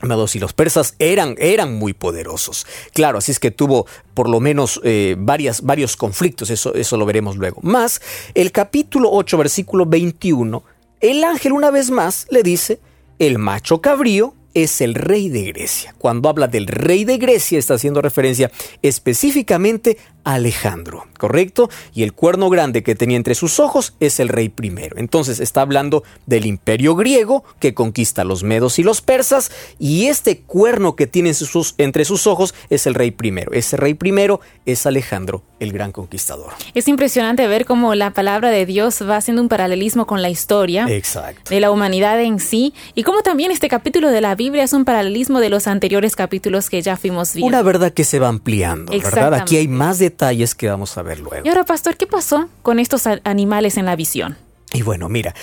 Medos 0.02 0.34
y 0.34 0.38
los 0.38 0.54
persas 0.54 0.94
eran, 0.98 1.34
eran 1.38 1.78
muy 1.78 1.92
poderosos. 1.92 2.66
Claro, 2.94 3.18
así 3.18 3.32
es 3.32 3.38
que 3.38 3.50
tuvo 3.50 3.86
por 4.14 4.30
lo 4.30 4.40
menos 4.40 4.80
eh, 4.82 5.14
varias, 5.18 5.60
varios 5.60 5.96
conflictos, 5.96 6.48
eso, 6.48 6.72
eso 6.74 6.96
lo 6.96 7.04
veremos 7.04 7.36
luego. 7.36 7.60
Más, 7.62 8.00
el 8.34 8.50
capítulo 8.50 9.10
8, 9.12 9.36
versículo 9.36 9.84
21, 9.84 10.62
el 11.00 11.24
ángel 11.24 11.52
una 11.52 11.70
vez 11.70 11.90
más 11.90 12.26
le 12.30 12.42
dice, 12.42 12.80
el 13.18 13.38
macho 13.38 13.82
cabrío 13.82 14.34
es 14.54 14.80
el 14.80 14.94
rey 14.94 15.28
de 15.28 15.44
Grecia. 15.44 15.94
Cuando 15.98 16.28
habla 16.28 16.48
del 16.48 16.66
rey 16.66 17.04
de 17.04 17.18
Grecia 17.18 17.58
está 17.58 17.74
haciendo 17.74 18.02
referencia 18.02 18.50
específicamente 18.82 19.98
a 20.24 20.34
Alejandro, 20.34 21.06
¿correcto? 21.18 21.70
Y 21.94 22.02
el 22.02 22.12
cuerno 22.12 22.50
grande 22.50 22.82
que 22.82 22.94
tenía 22.94 23.16
entre 23.16 23.34
sus 23.34 23.58
ojos 23.58 23.94
es 24.00 24.20
el 24.20 24.28
rey 24.28 24.48
primero. 24.48 24.96
Entonces 24.98 25.40
está 25.40 25.62
hablando 25.62 26.02
del 26.26 26.46
imperio 26.46 26.94
griego 26.94 27.44
que 27.58 27.74
conquista 27.74 28.24
los 28.24 28.42
medos 28.42 28.78
y 28.78 28.82
los 28.82 29.00
persas 29.00 29.50
y 29.78 30.06
este 30.06 30.40
cuerno 30.40 30.96
que 30.96 31.06
tiene 31.06 31.32
entre 31.78 32.04
sus 32.04 32.26
ojos 32.26 32.54
es 32.68 32.86
el 32.86 32.94
rey 32.94 33.10
primero. 33.10 33.52
Ese 33.52 33.76
rey 33.76 33.94
primero 33.94 34.40
es 34.66 34.84
Alejandro, 34.86 35.42
el 35.58 35.72
gran 35.72 35.92
conquistador. 35.92 36.52
Es 36.74 36.88
impresionante 36.88 37.46
ver 37.46 37.64
cómo 37.64 37.94
la 37.94 38.12
palabra 38.12 38.50
de 38.50 38.66
Dios 38.66 39.02
va 39.08 39.16
haciendo 39.16 39.42
un 39.42 39.48
paralelismo 39.48 40.06
con 40.06 40.22
la 40.22 40.30
historia 40.30 40.86
de 40.86 41.60
la 41.60 41.70
humanidad 41.70 42.20
en 42.20 42.40
sí 42.40 42.74
y 42.94 43.04
cómo 43.04 43.22
también 43.22 43.50
este 43.50 43.68
capítulo 43.68 44.10
de 44.10 44.20
la 44.20 44.34
Biblia 44.40 44.64
es 44.64 44.72
un 44.72 44.86
paralelismo 44.86 45.38
de 45.38 45.50
los 45.50 45.66
anteriores 45.66 46.16
capítulos 46.16 46.70
que 46.70 46.80
ya 46.80 46.96
fuimos 46.96 47.34
viendo. 47.34 47.46
Una 47.46 47.60
verdad 47.60 47.92
que 47.92 48.04
se 48.04 48.18
va 48.18 48.28
ampliando, 48.28 48.90
¿verdad? 48.90 49.34
Aquí 49.34 49.58
hay 49.58 49.68
más 49.68 49.98
detalles 49.98 50.54
que 50.54 50.66
vamos 50.66 50.96
a 50.96 51.02
ver 51.02 51.20
luego. 51.20 51.44
Y 51.44 51.48
ahora, 51.50 51.66
pastor, 51.66 51.98
¿qué 51.98 52.06
pasó 52.06 52.48
con 52.62 52.78
estos 52.78 53.06
animales 53.24 53.76
en 53.76 53.84
la 53.84 53.96
visión? 53.96 54.38
Y 54.72 54.80
bueno, 54.80 55.10
mira, 55.10 55.34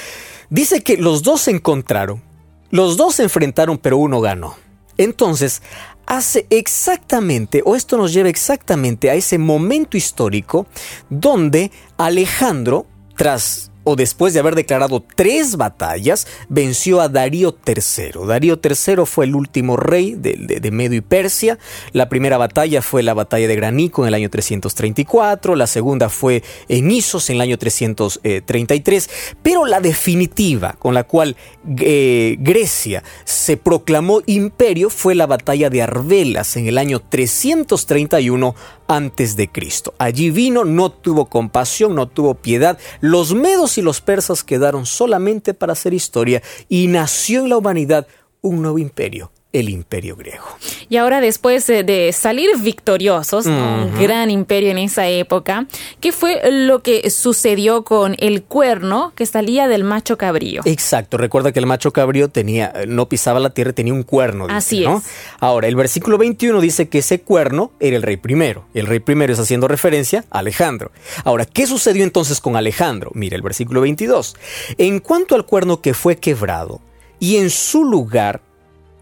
dice 0.50 0.82
que 0.82 0.98
los 0.98 1.22
dos 1.22 1.42
se 1.42 1.51
encontraron, 1.51 2.24
los 2.72 2.98
dos 2.98 3.13
se 3.13 3.24
enfrentaron, 3.24 3.77
pero 3.77 3.98
uno 3.98 4.20
ganó. 4.20 4.56
Entonces, 4.98 5.62
hace 6.08 6.48
exactamente, 6.50 7.62
o 7.63 7.75
esto 7.75 7.98
nos 7.98 8.13
lleva 8.13 8.30
exactamente 8.30 9.12
a 9.12 9.13
ese 9.13 9.38
momento 9.38 9.96
histórico 9.96 10.66
donde 11.12 11.70
Alejandro, 11.98 12.88
tras 13.16 13.70
o 13.89 13.96
después 13.96 14.34
de 14.34 14.41
haber 14.41 14.56
declarado 14.56 15.01
tres 15.15 15.56
batallas, 15.56 16.27
venció 16.50 17.00
a 17.00 17.08
Darío 17.08 17.56
III. 17.65 18.27
Darío 18.27 18.60
III 18.62 19.06
fue 19.06 19.24
el 19.24 19.34
último 19.34 19.77
rey 19.77 20.13
de, 20.13 20.72
Medio 20.72 20.98
y 20.98 21.01
Persia. 21.01 21.58
La 21.94 22.10
primera 22.10 22.38
batalla 22.38 22.82
fue 22.82 23.01
la 23.01 23.13
batalla 23.13 23.48
de 23.48 23.56
Granico 23.56 24.01
en 24.03 24.10
el 24.10 24.13
año 24.15 24.29
334, 24.29 25.56
la 25.56 25.67
segunda 25.67 26.10
fue 26.10 26.44
en 26.67 26.91
Isos 26.91 27.29
en 27.29 27.38
el 27.38 27.41
año 27.44 27.58
333, 27.58 29.10
pero 29.41 29.65
la 29.65 29.79
definitiva 29.79 30.75
con 30.77 30.94
la 30.94 31.06
cual 31.06 31.38
eh, 31.79 32.36
Grecia 32.39 33.06
se 33.24 33.56
proclamó 33.56 34.22
imperio 34.25 34.89
fue 34.89 35.15
la 35.15 35.27
batalla 35.27 35.70
de 35.70 35.82
Arbelas 35.82 36.58
en 36.58 36.67
el 36.67 36.77
año 36.77 37.00
331 37.00 38.53
antes 38.88 39.36
de 39.36 39.50
Cristo. 39.50 39.94
Allí 39.98 40.29
vino, 40.29 40.65
no 40.65 40.91
tuvo 40.91 41.25
compasión, 41.25 41.96
no 41.96 42.08
tuvo 42.08 42.36
piedad. 42.36 42.77
Los 43.01 43.34
medos 43.34 43.77
y 43.77 43.82
los 43.82 44.01
persas 44.01 44.44
quedaron 44.44 44.86
solamente 44.86 45.53
para 45.53 45.74
hacer 45.74 45.94
historia 45.94 46.41
y 46.70 46.88
nació 46.88 47.41
en 47.41 47.50
la 47.50 47.58
humanidad 47.58 48.08
un 48.41 48.62
nuevo 48.62 48.79
imperio 48.79 49.32
el 49.60 49.70
imperio 49.70 50.16
griego. 50.16 50.46
Y 50.90 50.98
ahora 50.98 51.22
después 51.22 51.68
de 51.68 52.12
salir 52.14 52.50
victoriosos, 52.60 53.46
un 53.46 53.92
gran 54.00 54.30
imperio 54.30 54.72
en 54.72 54.78
esa 54.78 55.08
época, 55.08 55.68
¿qué 56.00 56.12
fue 56.12 56.42
lo 56.52 56.82
que 56.84 57.10
sucedió 57.10 57.84
con 57.84 58.16
el 58.20 58.44
cuerno 58.44 59.14
que 59.16 59.26
salía 59.26 59.68
del 59.68 59.84
macho 59.84 60.18
cabrío? 60.18 60.62
Exacto, 60.66 61.18
recuerda 61.18 61.52
que 61.52 61.60
el 61.60 61.66
macho 61.66 61.92
cabrío 61.92 62.30
tenía, 62.30 62.74
no 62.88 63.10
pisaba 63.10 63.40
la 63.40 63.50
tierra, 63.50 63.74
tenía 63.74 63.94
un 63.94 64.04
cuerno. 64.04 64.48
Así 64.50 64.86
es. 64.86 65.04
Ahora, 65.40 65.68
el 65.68 65.76
versículo 65.76 66.18
21 66.18 66.62
dice 66.62 66.90
que 66.90 67.00
ese 67.00 67.22
cuerno 67.22 67.72
era 67.80 67.98
el 67.98 68.04
rey 68.04 68.18
primero. 68.18 68.66
El 68.74 68.86
rey 68.86 69.00
primero 69.00 69.34
es 69.34 69.40
haciendo 69.40 69.68
referencia 69.68 70.26
a 70.30 70.40
Alejandro. 70.40 70.92
Ahora, 71.24 71.46
¿qué 71.46 71.66
sucedió 71.68 72.04
entonces 72.04 72.40
con 72.40 72.56
Alejandro? 72.56 73.12
Mira 73.14 73.36
el 73.36 73.42
versículo 73.42 73.82
22. 73.82 74.36
En 74.78 75.00
cuanto 75.00 75.36
al 75.36 75.46
cuerno 75.46 75.82
que 75.82 75.94
fue 75.94 76.18
quebrado, 76.18 76.82
y 77.20 77.38
en 77.38 77.50
su 77.50 77.84
lugar 77.84 78.42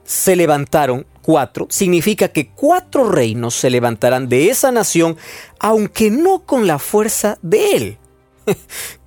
se 0.05 0.35
levantaron 0.35 1.05
cuatro, 1.21 1.67
significa 1.69 2.29
que 2.29 2.49
cuatro 2.49 3.09
reinos 3.09 3.55
se 3.55 3.69
levantarán 3.69 4.29
de 4.29 4.49
esa 4.49 4.71
nación, 4.71 5.17
aunque 5.59 6.11
no 6.11 6.45
con 6.45 6.67
la 6.67 6.79
fuerza 6.79 7.37
de 7.41 7.75
él. 7.75 7.97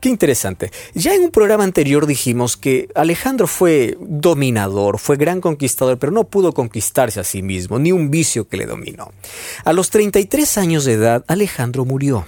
Qué 0.00 0.08
interesante. 0.08 0.70
Ya 0.94 1.14
en 1.14 1.22
un 1.22 1.30
programa 1.30 1.64
anterior 1.64 2.06
dijimos 2.06 2.56
que 2.56 2.88
Alejandro 2.94 3.46
fue 3.46 3.96
dominador, 4.00 4.98
fue 4.98 5.16
gran 5.16 5.40
conquistador, 5.40 5.98
pero 5.98 6.12
no 6.12 6.24
pudo 6.24 6.52
conquistarse 6.52 7.20
a 7.20 7.24
sí 7.24 7.42
mismo, 7.42 7.78
ni 7.78 7.92
un 7.92 8.10
vicio 8.10 8.48
que 8.48 8.56
le 8.56 8.66
dominó. 8.66 9.12
A 9.64 9.72
los 9.72 9.90
33 9.90 10.58
años 10.58 10.84
de 10.84 10.94
edad, 10.94 11.24
Alejandro 11.28 11.84
murió. 11.84 12.26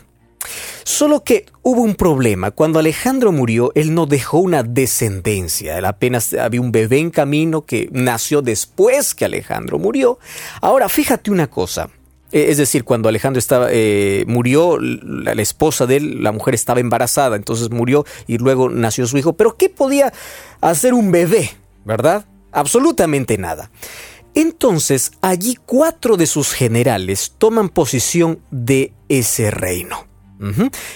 Solo 0.85 1.23
que 1.23 1.47
hubo 1.63 1.83
un 1.83 1.95
problema. 1.95 2.51
Cuando 2.51 2.79
Alejandro 2.79 3.33
murió, 3.33 3.73
él 3.75 3.95
no 3.95 4.07
dejó 4.07 4.39
una 4.39 4.63
descendencia. 4.63 5.79
Apenas 5.87 6.33
había 6.35 6.61
un 6.61 6.73
bebé 6.73 6.99
en 6.99 7.11
camino 7.11 7.65
que 7.65 7.89
nació 7.93 8.43
después 8.43 9.15
que 9.15 9.25
Alejandro 9.25 9.79
murió. 9.79 10.19
Ahora, 10.61 10.89
fíjate 10.89 11.31
una 11.31 11.49
cosa. 11.49 11.91
Eh, 12.33 12.47
es 12.49 12.57
decir, 12.57 12.85
cuando 12.85 13.09
Alejandro 13.09 13.39
estaba, 13.39 13.69
eh, 13.71 14.25
murió, 14.27 14.79
la, 14.79 15.35
la, 15.35 15.43
esposa 15.43 15.87
de 15.87 15.97
él, 15.97 16.23
la 16.23 16.33
mujer 16.33 16.55
estaba 16.55 16.81
embarazada, 16.81 17.37
entonces 17.37 17.71
murió 17.71 18.05
y 18.27 18.39
luego 18.39 18.69
nació 18.69 19.07
su 19.07 19.19
hijo. 19.19 19.35
Pero 19.35 19.57
¿qué 19.57 19.69
podía 19.69 20.13
hacer 20.61 20.95
un 20.95 21.11
bebé? 21.11 21.51
¿Verdad? 21.85 22.27
Absolutamente 22.53 23.37
nada. 23.39 23.71
Entonces, 24.35 25.13
allí 25.23 25.57
cuatro 25.67 26.17
de 26.17 26.27
sus 26.27 26.53
generales 26.53 27.35
toman 27.39 27.69
posición 27.69 28.41
de 28.51 28.93
ese 29.09 29.51
reino 29.51 30.10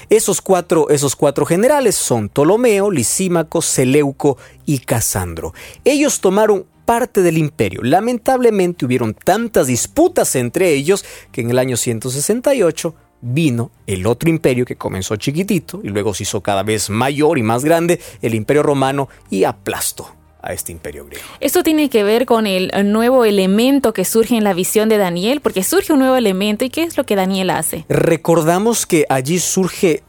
esos, 0.09 0.41
cuatro, 0.41 0.89
esos 0.91 1.17
cuatro 1.17 1.45
generales 1.45 1.95
son 1.95 2.29
Ptolomeo, 2.29 2.91
Lisímaco, 2.91 3.63
Seleuco 3.63 4.39
y 4.67 4.79
Casandro. 4.79 5.53
Ellos 5.85 6.21
tomaron 6.21 6.67
parte 6.85 7.23
del 7.23 7.39
imperio. 7.39 7.83
Lamentablemente 7.83 8.85
hubieron 8.85 9.15
tantas 9.15 9.67
disputas 9.67 10.35
entre 10.37 10.73
ellos 10.73 11.05
que 11.33 11.41
en 11.41 11.51
el 11.51 11.59
año 11.59 11.77
168 11.77 12.95
vino 13.21 13.71
el 13.87 14.07
otro 14.07 14.29
imperio 14.29 14.67
que 14.67 14.77
comenzó 14.77 15.17
chiquitito 15.17 15.81
y 15.83 15.89
luego 15.89 16.13
se 16.13 16.25
hizo 16.25 16.43
cada 16.43 16.63
vez 16.63 16.91
mayor 16.91 17.39
y 17.39 17.43
más 17.43 17.65
grande, 17.65 18.01
el 18.21 18.35
imperio 18.35 18.63
romano, 18.63 19.09
y 19.31 19.45
aplastó 19.45 20.24
a 20.45 20.53
este 20.53 20.73
imperio 20.73 21.07
griego. 21.07 21.25
Esto 21.41 21.63
tiene 21.63 21.89
que 21.89 22.05
ver 22.05 22.27
con 22.27 22.47
el 22.47 22.71
nuevo 22.93 23.25
elemento 23.25 23.93
que 23.93 24.05
surge 24.05 24.37
en 24.37 24.45
la 24.45 24.55
visión 24.55 24.89
de 24.89 24.99
Daniel, 24.99 25.41
porque 25.41 25.63
surge 25.63 25.93
un 25.93 26.01
nuevo 26.01 26.17
elemento 26.17 26.65
y 26.65 26.71
¿qué 26.71 26.83
es 26.83 26.97
lo 26.97 27.05
que 27.05 27.17
Daniel 27.17 27.51
hace? 27.51 27.85
Recordamos 27.89 28.87
que 28.87 29.07
allí 29.09 29.39
surge 29.39 30.03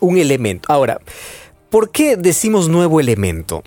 un 0.00 0.18
elemento. 0.18 0.72
Ahora, 0.72 1.00
¿por 1.70 1.90
qué 1.90 2.16
decimos 2.16 2.68
nuevo 2.68 3.00
elemento? 3.00 3.62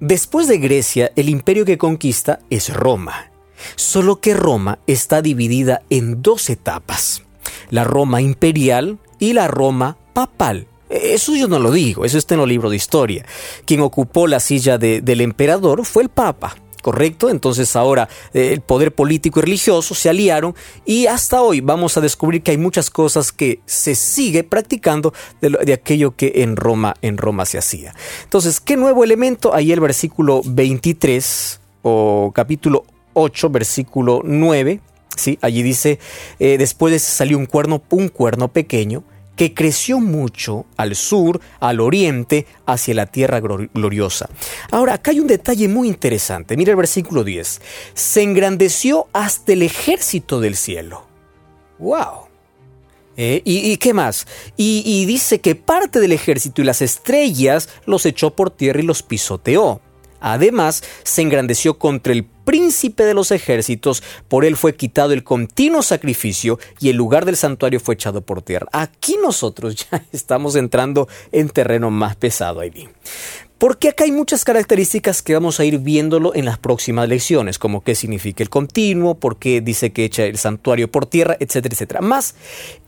Después 0.00 0.48
de 0.48 0.58
Grecia, 0.58 1.12
el 1.16 1.28
imperio 1.28 1.64
que 1.64 1.76
conquista 1.76 2.40
es 2.48 2.72
Roma, 2.72 3.30
solo 3.76 4.20
que 4.20 4.34
Roma 4.34 4.78
está 4.86 5.20
dividida 5.20 5.82
en 5.90 6.22
dos 6.22 6.48
etapas, 6.48 7.22
la 7.68 7.84
Roma 7.84 8.22
imperial 8.22 8.98
y 9.18 9.34
la 9.34 9.48
Roma 9.48 9.98
papal. 10.14 10.66
Eso 10.90 11.36
yo 11.36 11.46
no 11.46 11.60
lo 11.60 11.70
digo, 11.70 12.04
eso 12.04 12.18
está 12.18 12.34
en 12.34 12.40
los 12.40 12.48
libros 12.48 12.70
de 12.70 12.76
historia. 12.76 13.24
Quien 13.64 13.80
ocupó 13.80 14.26
la 14.26 14.40
silla 14.40 14.76
del 14.76 15.20
emperador 15.20 15.84
fue 15.84 16.02
el 16.02 16.08
Papa. 16.08 16.56
¿correcto? 16.80 17.30
Entonces 17.30 17.76
ahora 17.76 18.08
eh, 18.32 18.52
el 18.52 18.60
poder 18.60 18.94
político 18.94 19.40
y 19.40 19.42
religioso 19.42 19.94
se 19.94 20.08
aliaron 20.08 20.54
y 20.84 21.06
hasta 21.06 21.42
hoy 21.42 21.60
vamos 21.60 21.96
a 21.96 22.00
descubrir 22.00 22.42
que 22.42 22.52
hay 22.52 22.56
muchas 22.56 22.90
cosas 22.90 23.32
que 23.32 23.60
se 23.66 23.94
sigue 23.94 24.44
practicando 24.44 25.12
de, 25.40 25.72
aquello 25.72 26.16
que 26.16 26.32
en 26.36 26.56
Roma, 26.56 26.94
en 27.02 27.18
Roma 27.18 27.44
se 27.44 27.58
hacía. 27.58 27.94
Entonces, 28.24 28.60
¿qué 28.60 28.76
nuevo 28.76 29.04
elemento? 29.04 29.54
Ahí 29.54 29.72
el 29.72 29.80
versículo 29.80 30.42
23 30.44 31.60
o 31.82 32.32
capítulo 32.34 32.84
8, 33.14 33.50
versículo 33.50 34.22
9. 34.24 34.80
¿sí? 35.16 35.38
Allí 35.42 35.62
dice, 35.62 35.98
eh, 36.38 36.56
después 36.58 36.92
de 36.92 36.98
salió 36.98 37.38
un 37.38 37.46
cuerno, 37.46 37.82
un 37.90 38.08
cuerno 38.08 38.48
pequeño 38.48 39.04
que 39.40 39.54
creció 39.54 40.00
mucho 40.00 40.66
al 40.76 40.94
sur, 40.94 41.40
al 41.60 41.80
oriente, 41.80 42.46
hacia 42.66 42.92
la 42.92 43.06
tierra 43.06 43.40
gloriosa. 43.40 44.28
Ahora, 44.70 44.92
acá 44.92 45.12
hay 45.12 45.20
un 45.20 45.28
detalle 45.28 45.66
muy 45.66 45.88
interesante. 45.88 46.58
Mira 46.58 46.72
el 46.72 46.76
versículo 46.76 47.24
10. 47.24 47.62
Se 47.94 48.22
engrandeció 48.22 49.08
hasta 49.14 49.54
el 49.54 49.62
ejército 49.62 50.40
del 50.40 50.56
cielo. 50.56 51.06
¡Wow! 51.78 52.28
¿Eh? 53.16 53.40
¿Y, 53.46 53.78
qué 53.78 53.94
más? 53.94 54.26
Y, 54.58 54.82
y 54.84 55.06
dice 55.06 55.40
que 55.40 55.54
parte 55.54 56.00
del 56.00 56.12
ejército 56.12 56.60
y 56.60 56.66
las 56.66 56.82
estrellas 56.82 57.70
los 57.86 58.04
echó 58.04 58.36
por 58.36 58.50
tierra 58.50 58.80
y 58.80 58.84
los 58.84 59.02
pisoteó. 59.02 59.80
Además, 60.20 60.82
se 61.02 61.22
engrandeció 61.22 61.78
contra 61.78 62.12
el 62.12 62.24
príncipe 62.24 63.04
de 63.04 63.14
los 63.14 63.30
ejércitos, 63.30 64.02
por 64.28 64.44
él 64.44 64.56
fue 64.56 64.74
quitado 64.74 65.12
el 65.12 65.24
continuo 65.24 65.82
sacrificio 65.82 66.58
y 66.80 66.88
el 66.88 66.96
lugar 66.96 67.24
del 67.24 67.36
santuario 67.36 67.80
fue 67.80 67.94
echado 67.94 68.22
por 68.22 68.42
tierra. 68.42 68.68
Aquí 68.72 69.16
nosotros 69.22 69.76
ya 69.90 70.04
estamos 70.12 70.56
entrando 70.56 71.08
en 71.32 71.48
terreno 71.48 71.90
más 71.90 72.16
pesado, 72.16 72.60
ahí 72.60 72.88
Porque 73.60 73.90
acá 73.90 74.04
hay 74.04 74.10
muchas 74.10 74.42
características 74.42 75.20
que 75.20 75.34
vamos 75.34 75.60
a 75.60 75.66
ir 75.66 75.80
viéndolo 75.80 76.34
en 76.34 76.46
las 76.46 76.56
próximas 76.56 77.06
lecciones, 77.06 77.58
como 77.58 77.82
qué 77.82 77.94
significa 77.94 78.42
el 78.42 78.48
continuo, 78.48 79.16
por 79.16 79.38
qué 79.38 79.60
dice 79.60 79.92
que 79.92 80.06
echa 80.06 80.24
el 80.24 80.38
santuario 80.38 80.90
por 80.90 81.04
tierra, 81.04 81.36
etcétera, 81.38 81.74
etcétera. 81.74 82.00
Más, 82.00 82.36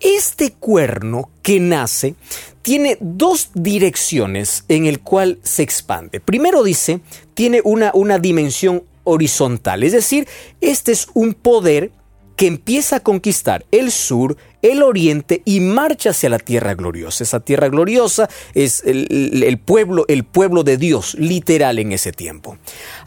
este 0.00 0.52
cuerno 0.52 1.28
que 1.42 1.60
nace 1.60 2.14
tiene 2.62 2.96
dos 3.02 3.50
direcciones 3.52 4.64
en 4.68 4.86
el 4.86 5.00
cual 5.00 5.40
se 5.42 5.62
expande. 5.62 6.20
Primero 6.20 6.62
dice, 6.62 7.00
tiene 7.34 7.60
una, 7.64 7.90
una 7.92 8.18
dimensión 8.18 8.82
horizontal, 9.04 9.82
es 9.82 9.92
decir, 9.92 10.26
este 10.62 10.92
es 10.92 11.06
un 11.12 11.34
poder 11.34 11.92
que 12.34 12.46
empieza 12.46 12.96
a 12.96 13.00
conquistar 13.00 13.66
el 13.72 13.92
sur, 13.92 14.38
el 14.62 14.82
oriente 14.82 15.42
y 15.44 15.60
marcha 15.60 16.10
hacia 16.10 16.30
la 16.30 16.38
tierra 16.38 16.74
gloriosa. 16.74 17.24
Esa 17.24 17.40
tierra 17.40 17.68
gloriosa 17.68 18.28
es 18.54 18.82
el, 18.84 19.60
pueblo, 19.64 20.04
el 20.08 20.24
pueblo 20.24 20.62
de 20.62 20.76
Dios, 20.76 21.14
literal 21.14 21.78
en 21.78 21.92
ese 21.92 22.12
tiempo. 22.12 22.56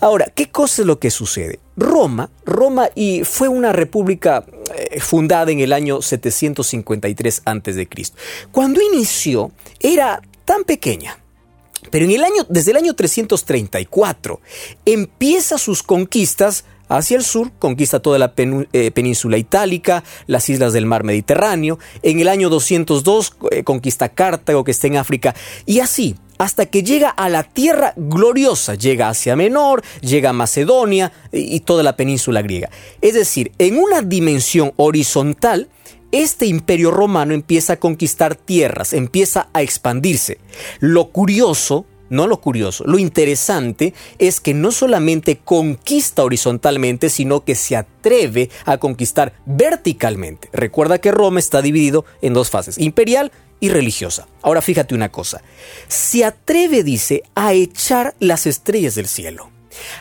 Ahora, 0.01 0.31
¿qué 0.35 0.51
cosa 0.51 0.81
es 0.81 0.85
lo 0.85 0.99
que 0.99 1.09
sucede? 1.09 1.59
Roma, 1.77 2.29
Roma 2.45 2.89
y 2.93 3.23
fue 3.23 3.47
una 3.47 3.73
república 3.73 4.45
eh, 4.75 4.99
fundada 4.99 5.51
en 5.51 5.59
el 5.59 5.73
año 5.73 6.01
753 6.01 7.41
a.C. 7.45 7.87
Cuando 8.51 8.81
inició 8.81 9.51
era 9.79 10.21
tan 10.45 10.63
pequeña, 10.63 11.17
pero 11.91 12.05
en 12.05 12.11
el 12.11 12.23
año, 12.23 12.45
desde 12.49 12.71
el 12.71 12.77
año 12.77 12.93
334 12.95 14.41
empieza 14.85 15.57
sus 15.57 15.83
conquistas 15.83 16.65
Hacia 16.87 17.17
el 17.17 17.23
sur 17.23 17.51
conquista 17.57 17.99
toda 17.99 18.19
la 18.19 18.33
eh, 18.37 18.91
península 18.91 19.37
itálica, 19.37 20.03
las 20.27 20.49
islas 20.49 20.73
del 20.73 20.85
mar 20.85 21.03
Mediterráneo. 21.03 21.79
En 22.03 22.19
el 22.19 22.27
año 22.27 22.49
202 22.49 23.37
eh, 23.51 23.63
conquista 23.63 24.09
Cartago, 24.09 24.63
que 24.63 24.71
está 24.71 24.87
en 24.87 24.97
África. 24.97 25.35
Y 25.65 25.79
así, 25.79 26.15
hasta 26.37 26.65
que 26.65 26.83
llega 26.83 27.09
a 27.09 27.29
la 27.29 27.43
tierra 27.43 27.93
gloriosa, 27.95 28.75
llega 28.75 29.09
Asia 29.09 29.35
Menor, 29.35 29.83
llega 30.01 30.31
a 30.31 30.33
Macedonia 30.33 31.11
y 31.31 31.61
toda 31.61 31.83
la 31.83 31.95
península 31.95 32.41
griega. 32.41 32.69
Es 33.01 33.13
decir, 33.13 33.51
en 33.57 33.77
una 33.77 34.01
dimensión 34.01 34.73
horizontal, 34.75 35.69
este 36.11 36.45
imperio 36.45 36.91
romano 36.91 37.33
empieza 37.33 37.73
a 37.73 37.79
conquistar 37.79 38.35
tierras, 38.35 38.93
empieza 38.93 39.49
a 39.53 39.61
expandirse. 39.61 40.39
Lo 40.79 41.09
curioso 41.09 41.85
no 42.09 42.27
lo 42.27 42.39
curioso, 42.41 42.83
lo 42.85 42.99
interesante 42.99 43.93
es 44.19 44.39
que 44.39 44.53
no 44.53 44.71
solamente 44.71 45.37
conquista 45.37 46.23
horizontalmente, 46.23 47.09
sino 47.09 47.43
que 47.43 47.55
se 47.55 47.75
atreve 47.75 48.49
a 48.65 48.77
conquistar 48.77 49.33
verticalmente. 49.45 50.49
Recuerda 50.53 50.99
que 50.99 51.11
Roma 51.11 51.39
está 51.39 51.61
dividido 51.61 52.05
en 52.21 52.33
dos 52.33 52.49
fases, 52.49 52.77
imperial 52.77 53.31
y 53.59 53.69
religiosa. 53.69 54.27
Ahora 54.41 54.61
fíjate 54.61 54.95
una 54.95 55.11
cosa, 55.11 55.41
se 55.87 56.25
atreve, 56.25 56.83
dice, 56.83 57.23
a 57.35 57.53
echar 57.53 58.15
las 58.19 58.45
estrellas 58.45 58.95
del 58.95 59.07
cielo. 59.07 59.51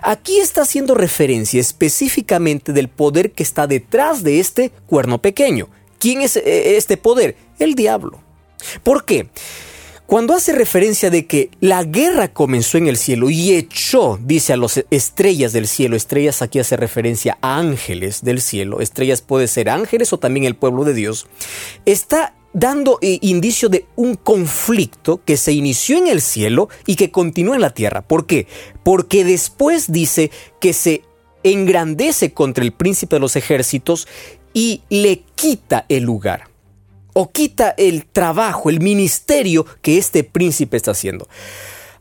Aquí 0.03 0.39
está 0.39 0.63
haciendo 0.63 0.95
referencia 0.95 1.61
específicamente 1.61 2.73
del 2.73 2.89
poder 2.89 3.33
que 3.33 3.43
está 3.43 3.67
detrás 3.67 4.23
de 4.23 4.41
este 4.41 4.71
cuerno 4.87 5.21
pequeño. 5.21 5.69
¿Quién 5.99 6.21
es 6.21 6.37
eh, 6.37 6.77
este 6.77 6.97
poder? 6.97 7.37
El 7.59 7.75
diablo. 7.75 8.21
¿Por 8.83 9.05
qué? 9.05 9.29
Cuando 10.07 10.35
hace 10.35 10.53
referencia 10.53 11.09
de 11.09 11.27
que 11.27 11.51
la 11.61 11.83
guerra 11.83 12.29
comenzó 12.29 12.77
en 12.77 12.89
el 12.89 12.99
cielo 12.99 13.31
y 13.31 13.53
echó, 13.53 14.19
dice 14.23 14.53
a 14.53 14.59
las 14.59 14.85
estrellas 14.91 15.55
del 15.55 15.67
cielo, 15.67 15.97
estrellas 15.97 16.43
aquí 16.43 16.59
hace 16.59 16.77
referencia 16.77 17.39
a 17.41 17.57
ángeles 17.59 18.23
del 18.23 18.43
cielo, 18.43 18.81
estrellas 18.81 19.23
puede 19.23 19.49
ser 19.49 19.71
ángeles 19.71 20.13
o 20.13 20.19
también 20.19 20.45
el 20.45 20.57
pueblo 20.57 20.85
de 20.85 20.93
Dios, 20.93 21.27
está 21.87 22.35
dando 22.53 22.99
eh, 23.01 23.19
indicio 23.23 23.71
de 23.71 23.87
un 23.97 24.15
conflicto 24.15 25.23
que 25.25 25.39
se 25.39 25.53
inició 25.53 25.97
en 25.97 26.09
el 26.09 26.21
cielo 26.21 26.69
y 26.87 26.97
que 26.97 27.11
continúa 27.11 27.55
en 27.55 27.63
la 27.63 27.75
tierra. 27.75 28.03
¿Por 28.03 28.27
qué? 28.27 28.47
Porque 28.83 29.25
después 29.25 29.91
dice 29.91 30.31
que 30.61 30.75
se 30.75 31.03
engrandece 31.43 32.35
contra 32.35 32.63
el 32.63 32.73
príncipe 32.73 33.17
de 33.17 33.21
los 33.21 33.37
ejércitos 33.37 34.07
y 34.53 34.83
le 34.91 35.23
quita 35.35 35.87
el 35.89 36.05
lugar 36.05 36.54
o 37.15 37.33
quita 37.33 37.75
el 37.79 38.05
trabajo, 38.05 38.69
el 38.69 38.81
ministerio 38.81 39.65
que 39.81 39.97
este 39.97 40.23
príncipe 40.25 40.77
está 40.77 40.91
haciendo. 40.91 41.27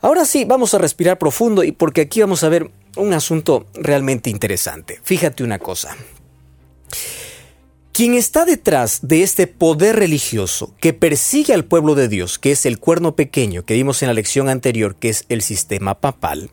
Ahora 0.01 0.25
sí, 0.25 0.43
vamos 0.43 0.73
a 0.73 0.79
respirar 0.79 1.17
profundo 1.17 1.63
y 1.63 1.71
porque 1.71 2.01
aquí 2.01 2.19
vamos 2.19 2.43
a 2.43 2.49
ver 2.49 2.69
un 2.97 3.13
asunto 3.13 3.67
realmente 3.73 4.29
interesante. 4.29 4.99
Fíjate 5.03 5.43
una 5.43 5.59
cosa. 5.59 5.95
Quien 7.93 8.15
está 8.15 8.43
detrás 8.43 8.99
de 9.03 9.21
este 9.21 9.45
poder 9.45 9.95
religioso 9.95 10.73
que 10.81 10.93
persigue 10.93 11.53
al 11.53 11.63
pueblo 11.63 11.95
de 11.95 12.07
Dios, 12.07 12.39
que 12.39 12.51
es 12.51 12.65
el 12.65 12.79
cuerno 12.79 13.15
pequeño 13.15 13.65
que 13.65 13.75
vimos 13.75 14.01
en 14.01 14.07
la 14.07 14.15
lección 14.15 14.49
anterior, 14.49 14.95
que 14.95 15.09
es 15.09 15.25
el 15.29 15.41
sistema 15.43 16.01
papal, 16.01 16.49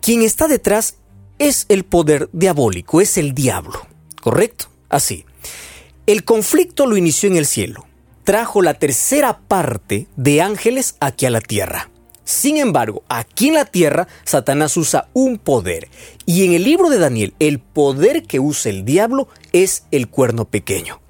quien 0.00 0.22
está 0.22 0.48
detrás 0.48 0.96
es 1.38 1.66
el 1.68 1.84
poder 1.84 2.30
diabólico, 2.32 3.00
es 3.00 3.18
el 3.18 3.34
diablo, 3.34 3.86
¿correcto? 4.22 4.66
Así. 4.88 5.24
El 6.06 6.24
conflicto 6.24 6.86
lo 6.86 6.96
inició 6.96 7.28
en 7.28 7.36
el 7.36 7.46
cielo. 7.46 7.86
Trajo 8.24 8.62
la 8.62 8.74
tercera 8.74 9.40
parte 9.46 10.06
de 10.16 10.42
ángeles 10.42 10.96
aquí 11.00 11.26
a 11.26 11.30
la 11.30 11.40
tierra. 11.40 11.90
Sin 12.24 12.58
embargo, 12.58 13.02
aquí 13.08 13.48
en 13.48 13.54
la 13.54 13.64
tierra, 13.64 14.06
Satanás 14.24 14.76
usa 14.76 15.08
un 15.14 15.38
poder. 15.38 15.88
Y 16.26 16.44
en 16.44 16.52
el 16.52 16.64
libro 16.64 16.88
de 16.88 16.98
Daniel, 16.98 17.34
el 17.40 17.58
poder 17.58 18.22
que 18.22 18.38
usa 18.38 18.70
el 18.70 18.84
diablo 18.84 19.28
es 19.52 19.84
el 19.90 20.08
cuerno 20.08 20.44
pequeño. 20.44 21.00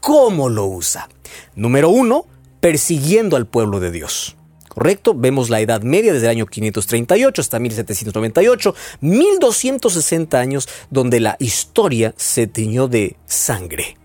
¿Cómo 0.00 0.48
lo 0.48 0.66
usa? 0.66 1.08
Número 1.54 1.90
uno, 1.90 2.26
persiguiendo 2.60 3.36
al 3.36 3.46
pueblo 3.46 3.78
de 3.78 3.90
Dios. 3.90 4.36
¿Correcto? 4.68 5.14
Vemos 5.14 5.50
la 5.50 5.60
Edad 5.60 5.82
Media 5.82 6.12
desde 6.12 6.26
el 6.26 6.32
año 6.32 6.46
538 6.46 7.40
hasta 7.40 7.60
1798, 7.60 8.74
1260 9.00 10.40
años 10.40 10.68
donde 10.90 11.20
la 11.20 11.36
historia 11.38 12.14
se 12.16 12.48
tiñó 12.48 12.88
de 12.88 13.16
sangre. 13.26 13.96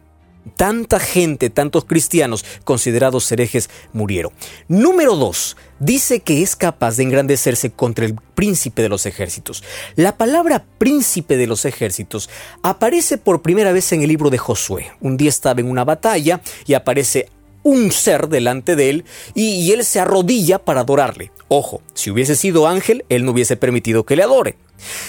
Tanta 0.50 1.00
gente, 1.00 1.50
tantos 1.50 1.86
cristianos 1.86 2.46
considerados 2.64 3.32
herejes 3.32 3.70
murieron. 3.94 4.32
Número 4.68 5.16
dos, 5.16 5.58
dice 5.80 6.20
que 6.20 6.42
es 6.42 6.56
capaz 6.56 6.98
de 6.98 7.04
engrandecerse 7.04 7.72
contra 7.72 8.06
el 8.06 8.16
príncipe 8.36 8.82
de 8.82 8.90
los 8.90 9.06
ejércitos. 9.06 9.64
La 9.96 10.18
palabra 10.18 10.66
príncipe 10.78 11.38
de 11.38 11.48
los 11.48 11.66
ejércitos 11.66 12.30
aparece 12.64 13.18
por 13.18 13.42
primera 13.42 13.72
vez 13.72 13.92
en 13.92 14.02
el 14.02 14.10
libro 14.10 14.30
de 14.30 14.38
Josué. 14.38 14.92
Un 15.02 15.18
día 15.18 15.30
estaba 15.30 15.60
en 15.60 15.70
una 15.70 15.84
batalla 15.84 16.42
y 16.66 16.74
aparece 16.74 17.30
un 17.64 17.92
ser 17.92 18.30
delante 18.30 18.76
de 18.76 18.90
él 18.90 19.06
y, 19.36 19.72
él 19.72 19.84
se 19.84 20.00
arrodilla 20.00 20.60
para 20.60 20.82
adorarle. 20.82 21.32
Ojo, 21.48 21.82
si 21.94 22.12
hubiese 22.12 22.36
sido 22.36 22.68
ángel, 22.68 23.06
él 23.10 23.26
no 23.26 23.32
hubiese 23.32 23.58
permitido 23.58 24.06
que 24.06 24.16
le 24.16 24.24
adore. 24.24 24.56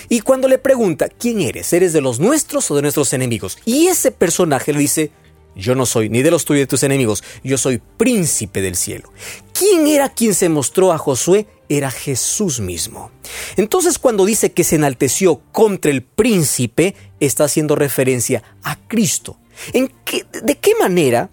Y 0.08 0.20
cuando 0.20 0.48
le 0.48 0.58
pregunta, 0.58 1.08
¿quién 1.08 1.40
eres? 1.40 1.72
¿Eres 1.72 1.92
de 1.92 2.00
los 2.00 2.18
nuestros 2.18 2.70
o 2.70 2.76
de 2.76 2.82
nuestros 2.82 3.12
enemigos? 3.12 3.58
Y 3.64 3.86
ese 3.86 4.10
personaje 4.10 4.72
le 4.72 4.80
dice, 4.80 5.12
yo 5.54 5.74
no 5.74 5.86
soy 5.86 6.08
ni 6.08 6.22
de 6.22 6.30
los 6.30 6.44
tuyos 6.44 6.62
de 6.62 6.66
tus 6.66 6.82
enemigos, 6.82 7.22
yo 7.42 7.58
soy 7.58 7.80
príncipe 7.96 8.60
del 8.60 8.76
cielo. 8.76 9.12
¿Quién 9.52 9.86
era 9.86 10.08
quien 10.08 10.34
se 10.34 10.48
mostró 10.48 10.92
a 10.92 10.98
Josué? 10.98 11.46
Era 11.68 11.90
Jesús 11.90 12.60
mismo. 12.60 13.10
Entonces 13.56 13.98
cuando 13.98 14.24
dice 14.24 14.52
que 14.52 14.64
se 14.64 14.76
enalteció 14.76 15.40
contra 15.52 15.90
el 15.90 16.02
príncipe, 16.02 16.94
está 17.20 17.44
haciendo 17.44 17.76
referencia 17.76 18.42
a 18.62 18.76
Cristo. 18.88 19.36
¿En 19.72 19.92
¿De 20.42 20.58
qué 20.58 20.72
manera 20.80 21.30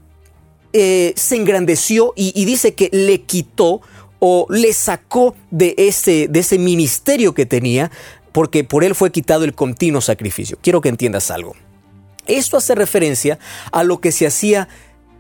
eh, 0.74 1.14
se 1.16 1.36
engrandeció 1.36 2.14
y, 2.16 2.46
dice 2.46 2.74
que 2.74 2.90
le 2.92 3.22
quitó 3.22 3.82
o 4.20 4.46
le 4.50 4.74
sacó 4.74 5.36
de 5.50 5.74
ese, 5.78 6.28
de 6.28 6.40
ese 6.40 6.60
ministerio 6.60 7.34
que 7.34 7.46
tenía? 7.46 7.92
Porque 8.32 8.64
por 8.64 8.84
él 8.84 8.94
fue 8.94 9.12
quitado 9.12 9.46
el 9.46 9.56
continuo 9.56 10.02
sacrificio. 10.02 10.60
Quiero 10.62 10.82
que 10.82 10.90
entiendas 10.90 11.32
algo. 11.32 11.56
Esto 12.28 12.58
hace 12.58 12.76
referencia 12.76 13.40
a 13.72 13.84
lo 13.84 14.00
que 14.00 14.12
se 14.12 14.28
hacía 14.28 14.68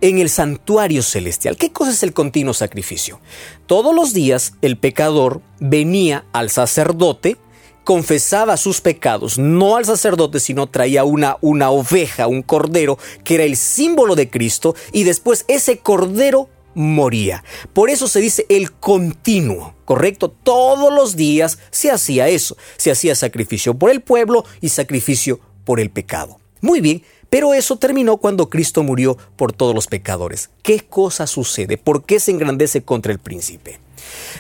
en 0.02 0.20
el 0.20 0.30
santuario 0.30 1.02
celestial. 1.02 1.58
¿Qué 1.58 1.72
cosa 1.72 1.92
es 1.92 2.04
el 2.04 2.14
continuo 2.14 2.54
sacrificio? 2.54 3.20
Todos 3.66 3.96
los 3.96 4.14
días 4.14 4.54
el 4.62 4.78
pecador 4.78 5.42
venía 5.60 6.26
al 6.34 6.50
sacerdote, 6.50 7.38
confesaba 7.84 8.58
sus 8.58 8.82
pecados, 8.82 9.38
no 9.40 9.78
al 9.78 9.86
sacerdote, 9.86 10.40
sino 10.40 10.68
traía 10.68 11.04
una, 11.04 11.38
una 11.42 11.70
oveja, 11.72 12.28
un 12.28 12.42
cordero, 12.42 13.00
que 13.24 13.36
era 13.36 13.44
el 13.44 13.56
símbolo 13.56 14.16
de 14.16 14.30
Cristo, 14.30 14.76
y 14.92 15.04
después 15.04 15.46
ese 15.48 15.80
cordero 15.80 16.50
moría. 16.76 17.44
Por 17.74 17.90
eso 17.90 18.08
se 18.08 18.20
dice 18.20 18.46
el 18.50 18.72
continuo, 18.72 19.74
¿correcto? 19.86 20.30
Todos 20.30 20.94
los 20.94 21.16
días 21.16 21.58
se 21.72 21.90
hacía 21.90 22.28
eso, 22.28 22.56
se 22.78 22.92
hacía 22.92 23.16
sacrificio 23.16 23.74
por 23.74 23.90
el 23.90 24.02
pueblo 24.02 24.46
y 24.62 24.70
sacrificio 24.70 25.40
por 25.66 25.80
el 25.80 25.90
pecado. 25.90 26.40
Muy 26.62 26.82
bien, 26.82 27.04
pero 27.30 27.54
eso 27.54 27.78
terminó 27.78 28.18
cuando 28.18 28.50
Cristo 28.50 28.84
murió 28.84 29.18
por 29.36 29.54
todos 29.54 29.76
los 29.76 29.88
pecadores. 29.88 30.50
¿Qué 30.64 30.82
cosa 30.82 31.28
sucede? 31.28 31.78
¿Por 31.78 32.06
qué 32.06 32.20
se 32.20 32.32
engrandece 32.32 32.82
contra 32.82 33.12
el 33.12 33.20
príncipe? 33.20 33.80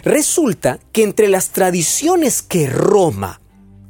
Resulta 0.03 0.79
que 0.91 1.03
entre 1.03 1.27
las 1.27 1.49
tradiciones 1.49 2.41
que 2.41 2.67
Roma 2.69 3.41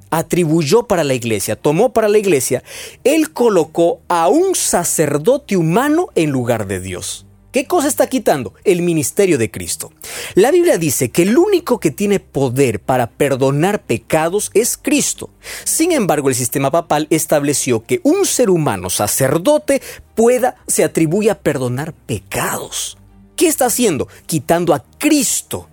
atribuyó 0.09 0.87
para 0.87 1.03
la 1.03 1.13
iglesia, 1.13 1.55
tomó 1.55 1.93
para 1.93 2.07
la 2.07 2.17
iglesia, 2.17 2.63
él 3.03 3.33
colocó 3.33 3.99
a 4.07 4.29
un 4.29 4.55
sacerdote 4.55 5.57
humano 5.57 6.09
en 6.15 6.31
lugar 6.31 6.67
de 6.67 6.79
Dios. 6.79 7.26
¿Qué 7.57 7.65
cosa 7.65 7.87
está 7.87 8.05
quitando? 8.05 8.53
El 8.65 8.83
ministerio 8.83 9.39
de 9.39 9.49
Cristo. 9.49 9.91
La 10.35 10.51
Biblia 10.51 10.77
dice 10.77 11.09
que 11.09 11.23
el 11.23 11.35
único 11.35 11.79
que 11.79 11.89
tiene 11.89 12.19
poder 12.19 12.79
para 12.79 13.09
perdonar 13.09 13.81
pecados 13.81 14.51
es 14.53 14.77
Cristo. 14.77 15.31
Sin 15.63 15.91
embargo, 15.91 16.29
el 16.29 16.35
sistema 16.35 16.69
papal 16.69 17.07
estableció 17.09 17.83
que 17.83 17.99
un 18.03 18.27
ser 18.27 18.51
humano 18.51 18.91
sacerdote 18.91 19.81
pueda, 20.13 20.57
se 20.67 20.83
atribuye 20.83 21.31
a 21.31 21.39
perdonar 21.39 21.93
pecados. 21.93 22.99
¿Qué 23.35 23.47
está 23.47 23.65
haciendo? 23.65 24.07
Quitando 24.27 24.75
a 24.75 24.85
Cristo. 24.99 25.67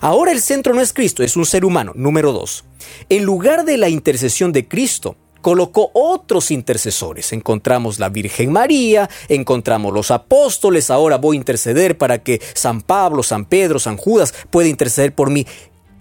Ahora 0.00 0.30
el 0.30 0.40
centro 0.40 0.72
no 0.72 0.82
es 0.82 0.92
Cristo, 0.92 1.24
es 1.24 1.36
un 1.36 1.46
ser 1.46 1.64
humano. 1.64 1.90
Número 1.96 2.32
dos. 2.32 2.64
En 3.08 3.24
lugar 3.24 3.64
de 3.64 3.76
la 3.76 3.88
intercesión 3.88 4.52
de 4.52 4.68
Cristo, 4.68 5.16
colocó 5.44 5.90
otros 5.92 6.50
intercesores. 6.50 7.34
Encontramos 7.34 7.98
la 7.98 8.08
Virgen 8.08 8.50
María, 8.50 9.10
encontramos 9.28 9.92
los 9.92 10.10
apóstoles, 10.10 10.88
ahora 10.88 11.18
voy 11.18 11.36
a 11.36 11.40
interceder 11.40 11.98
para 11.98 12.22
que 12.22 12.40
San 12.54 12.80
Pablo, 12.80 13.22
San 13.22 13.44
Pedro, 13.44 13.78
San 13.78 13.98
Judas 13.98 14.32
pueda 14.48 14.70
interceder 14.70 15.14
por 15.14 15.28
mí. 15.28 15.46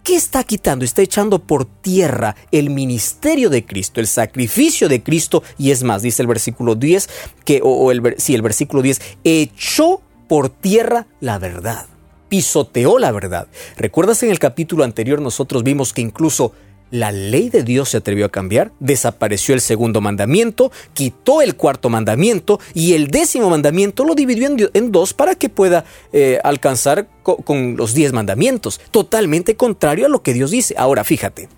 ¿Qué 0.02 0.16
está 0.16 0.46
quitando? 0.46 0.86
Está 0.86 1.02
echando 1.02 1.40
por 1.40 1.66
tierra 1.66 2.38
el 2.52 2.70
ministerio 2.70 3.50
de 3.50 3.66
Cristo, 3.66 4.00
el 4.00 4.08
sacrificio 4.08 4.88
de 4.88 5.04
Cristo, 5.04 5.44
y 5.58 5.72
es 5.72 5.84
más, 5.84 6.04
dice 6.04 6.22
el 6.22 6.30
versículo 6.30 6.76
10, 6.76 7.10
que, 7.44 7.60
o, 7.62 7.92
el, 7.92 8.16
el 8.26 8.42
versículo 8.42 8.82
10, 8.82 9.02
echó 9.26 10.02
por 10.30 10.48
tierra 10.48 11.06
la 11.20 11.38
verdad, 11.38 11.88
pisoteó 12.30 12.98
la 12.98 13.12
verdad. 13.12 13.50
¿Recuerdas 13.76 14.24
en 14.24 14.30
el 14.30 14.40
capítulo 14.40 14.86
anterior 14.86 15.20
nosotros 15.20 15.64
vimos 15.64 15.92
que 15.92 16.00
incluso 16.00 16.54
la 16.94 17.12
ley 17.12 17.50
de 17.50 17.64
Dios 17.64 17.90
se 17.90 17.98
atrevió 17.98 18.28
a 18.28 18.30
cambiar, 18.30 18.72
desapareció 18.80 19.56
el 19.56 19.62
segundo 19.62 20.00
mandamiento, 20.00 20.72
quitó 20.94 21.42
el 21.42 21.56
cuarto 21.56 21.90
mandamiento 21.90 22.60
y 22.76 22.94
el 22.94 23.08
décimo 23.08 23.50
mandamiento 23.50 24.06
lo 24.06 24.14
dividió 24.14 24.48
en, 24.76 24.92
dos 24.92 25.16
para 25.16 25.34
que 25.34 25.50
pueda 25.50 25.86
eh, 26.12 26.40
alcanzar 26.44 27.08
con 27.24 27.78
los 27.78 27.96
diez 27.96 28.14
mandamientos, 28.14 28.80
totalmente 28.92 29.56
contrario 29.56 30.06
a 30.06 30.10
lo 30.10 30.22
que 30.22 30.34
Dios 30.34 30.52
dice. 30.52 30.76
Ahora 30.78 31.04
fíjate, 31.04 31.50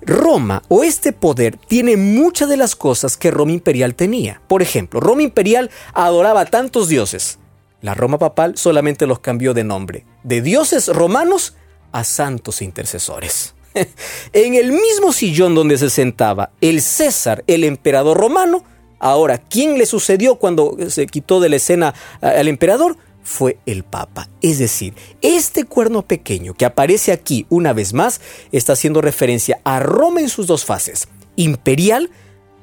Roma 0.00 0.62
o 0.68 0.82
este 0.82 1.12
poder 1.12 1.58
tiene 1.58 1.98
muchas 1.98 2.48
de 2.48 2.56
las 2.56 2.74
cosas 2.74 3.18
que 3.18 3.30
Roma 3.30 3.52
imperial 3.52 3.94
tenía. 3.94 4.40
Por 4.48 4.62
ejemplo, 4.62 4.98
Roma 4.98 5.22
imperial 5.22 5.70
adoraba 5.92 6.46
tantos 6.46 6.88
dioses. 6.88 7.38
La 7.82 7.92
Roma 7.92 8.18
papal 8.18 8.56
solamente 8.56 9.06
los 9.06 9.18
cambió 9.18 9.52
de 9.52 9.64
nombre, 9.64 10.06
de 10.22 10.40
dioses 10.40 10.88
romanos 10.88 11.54
a 11.92 12.02
santos 12.02 12.62
intercesores. 12.62 13.53
en 14.32 14.54
el 14.54 14.72
mismo 14.72 15.12
sillón 15.12 15.54
donde 15.54 15.78
se 15.78 15.90
sentaba 15.90 16.50
el 16.60 16.80
César, 16.80 17.44
el 17.46 17.64
emperador 17.64 18.16
romano, 18.16 18.64
ahora, 18.98 19.38
¿quién 19.38 19.78
le 19.78 19.86
sucedió 19.86 20.36
cuando 20.36 20.76
se 20.88 21.06
quitó 21.06 21.40
de 21.40 21.48
la 21.48 21.56
escena 21.56 21.94
al 22.20 22.48
emperador? 22.48 22.96
Fue 23.22 23.58
el 23.66 23.84
Papa. 23.84 24.28
Es 24.42 24.58
decir, 24.58 24.94
este 25.22 25.64
cuerno 25.64 26.02
pequeño 26.02 26.54
que 26.54 26.66
aparece 26.66 27.10
aquí 27.10 27.46
una 27.48 27.72
vez 27.72 27.94
más 27.94 28.20
está 28.52 28.74
haciendo 28.74 29.00
referencia 29.00 29.60
a 29.64 29.80
Roma 29.80 30.20
en 30.20 30.28
sus 30.28 30.46
dos 30.46 30.64
fases, 30.64 31.08
imperial, 31.36 32.10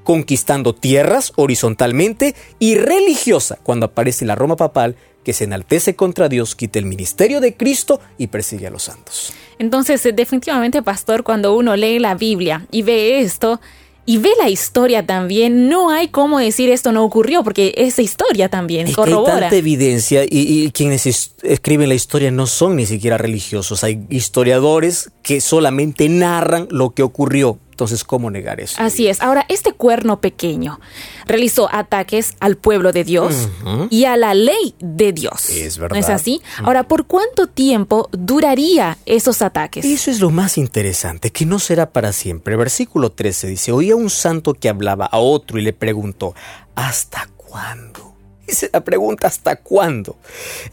conquistando 0.04 0.74
tierras 0.74 1.34
horizontalmente, 1.36 2.36
y 2.60 2.76
religiosa, 2.76 3.60
cuando 3.63 3.88
aparece 3.88 4.26
la 4.26 4.36
Roma 4.36 4.56
papal, 4.56 4.95
que 5.24 5.34
se 5.34 5.44
enaltece 5.44 5.96
contra 5.96 6.30
Dios, 6.30 6.56
quita 6.56 6.80
el 6.80 6.86
ministerio 6.86 7.40
de 7.42 7.56
Cristo 7.56 8.00
y 8.18 8.28
persigue 8.28 8.68
a 8.68 8.70
los 8.70 8.84
santos. 8.84 9.34
Entonces, 9.60 10.06
eh, 10.06 10.12
definitivamente, 10.12 10.82
pastor, 10.82 11.24
cuando 11.24 11.56
uno 11.56 11.76
lee 11.76 12.00
la 12.00 12.16
Biblia 12.16 12.66
y 12.72 12.82
ve 12.82 13.20
esto, 13.20 13.60
y 14.06 14.18
ve 14.18 14.32
la 14.40 14.50
historia 14.50 15.06
también, 15.06 15.70
no 15.70 15.92
hay 15.92 16.08
cómo 16.08 16.40
decir 16.40 16.70
esto 16.70 16.92
no 16.92 17.04
ocurrió, 17.04 17.44
porque 17.44 17.74
esa 17.78 18.02
historia 18.02 18.50
también 18.50 18.92
corrobora. 18.92 19.36
hay 19.36 19.40
tanta 19.42 19.56
evidencia 19.56 20.24
y, 20.24 20.30
y, 20.32 20.72
quienes 20.72 21.06
escriben 21.44 21.88
la 21.88 21.96
historia 21.96 22.32
no 22.32 22.48
son 22.48 22.76
ni 22.76 22.86
siquiera 22.88 23.18
religiosos. 23.18 23.84
Hay 23.84 24.04
historiadores 24.10 25.12
que 25.22 25.40
solamente 25.40 26.10
narran 26.10 26.68
lo 26.72 26.90
que 26.90 27.04
ocurrió. 27.04 27.60
Entonces, 27.82 28.04
¿cómo 28.04 28.30
negar 28.30 28.62
eso? 28.62 28.80
Así 28.80 29.08
es. 29.08 29.22
Ahora, 29.22 29.44
este 29.50 29.74
cuerno 29.74 30.22
pequeño 30.22 30.80
realizó 31.26 31.67
ataques 31.74 32.36
al 32.39 32.56
pueblo 32.56 32.91
de 32.91 33.04
Dios 33.04 33.50
y 33.89 34.06
a 34.06 34.17
la 34.17 34.36
ley 34.36 34.76
de 34.80 35.12
Dios. 35.13 35.50
Es 35.50 35.80
verdad. 35.80 35.96
¿No 35.96 36.00
es 36.00 36.10
así? 36.10 36.44
Ahora, 36.60 36.84
¿por 36.84 37.08
cuánto 37.08 37.48
tiempo 37.48 38.08
duraría 38.12 39.00
esos 39.08 39.41
ataques? 39.41 39.84
Eso 39.84 40.12
es 40.12 40.20
lo 40.20 40.30
más 40.30 40.60
interesante, 40.60 41.32
que 41.32 41.48
no 41.48 41.58
será 41.58 41.89
para 41.89 42.13
siempre. 42.13 42.56
Versículo 42.56 43.12
13 43.12 43.48
dice, 43.48 43.72
oía 43.72 43.96
un 43.96 44.12
santo 44.12 44.54
que 44.54 44.70
hablaba 44.70 45.06
a 45.08 45.17
otro 45.17 45.58
y 45.58 45.63
le 45.63 45.74
preguntó, 45.74 46.36
¿hasta 46.76 47.30
cuándo? 47.36 48.11
Dice 48.52 48.70
la 48.74 48.84
pregunta, 48.84 49.28
¿hasta 49.28 49.56
cuándo? 49.56 50.18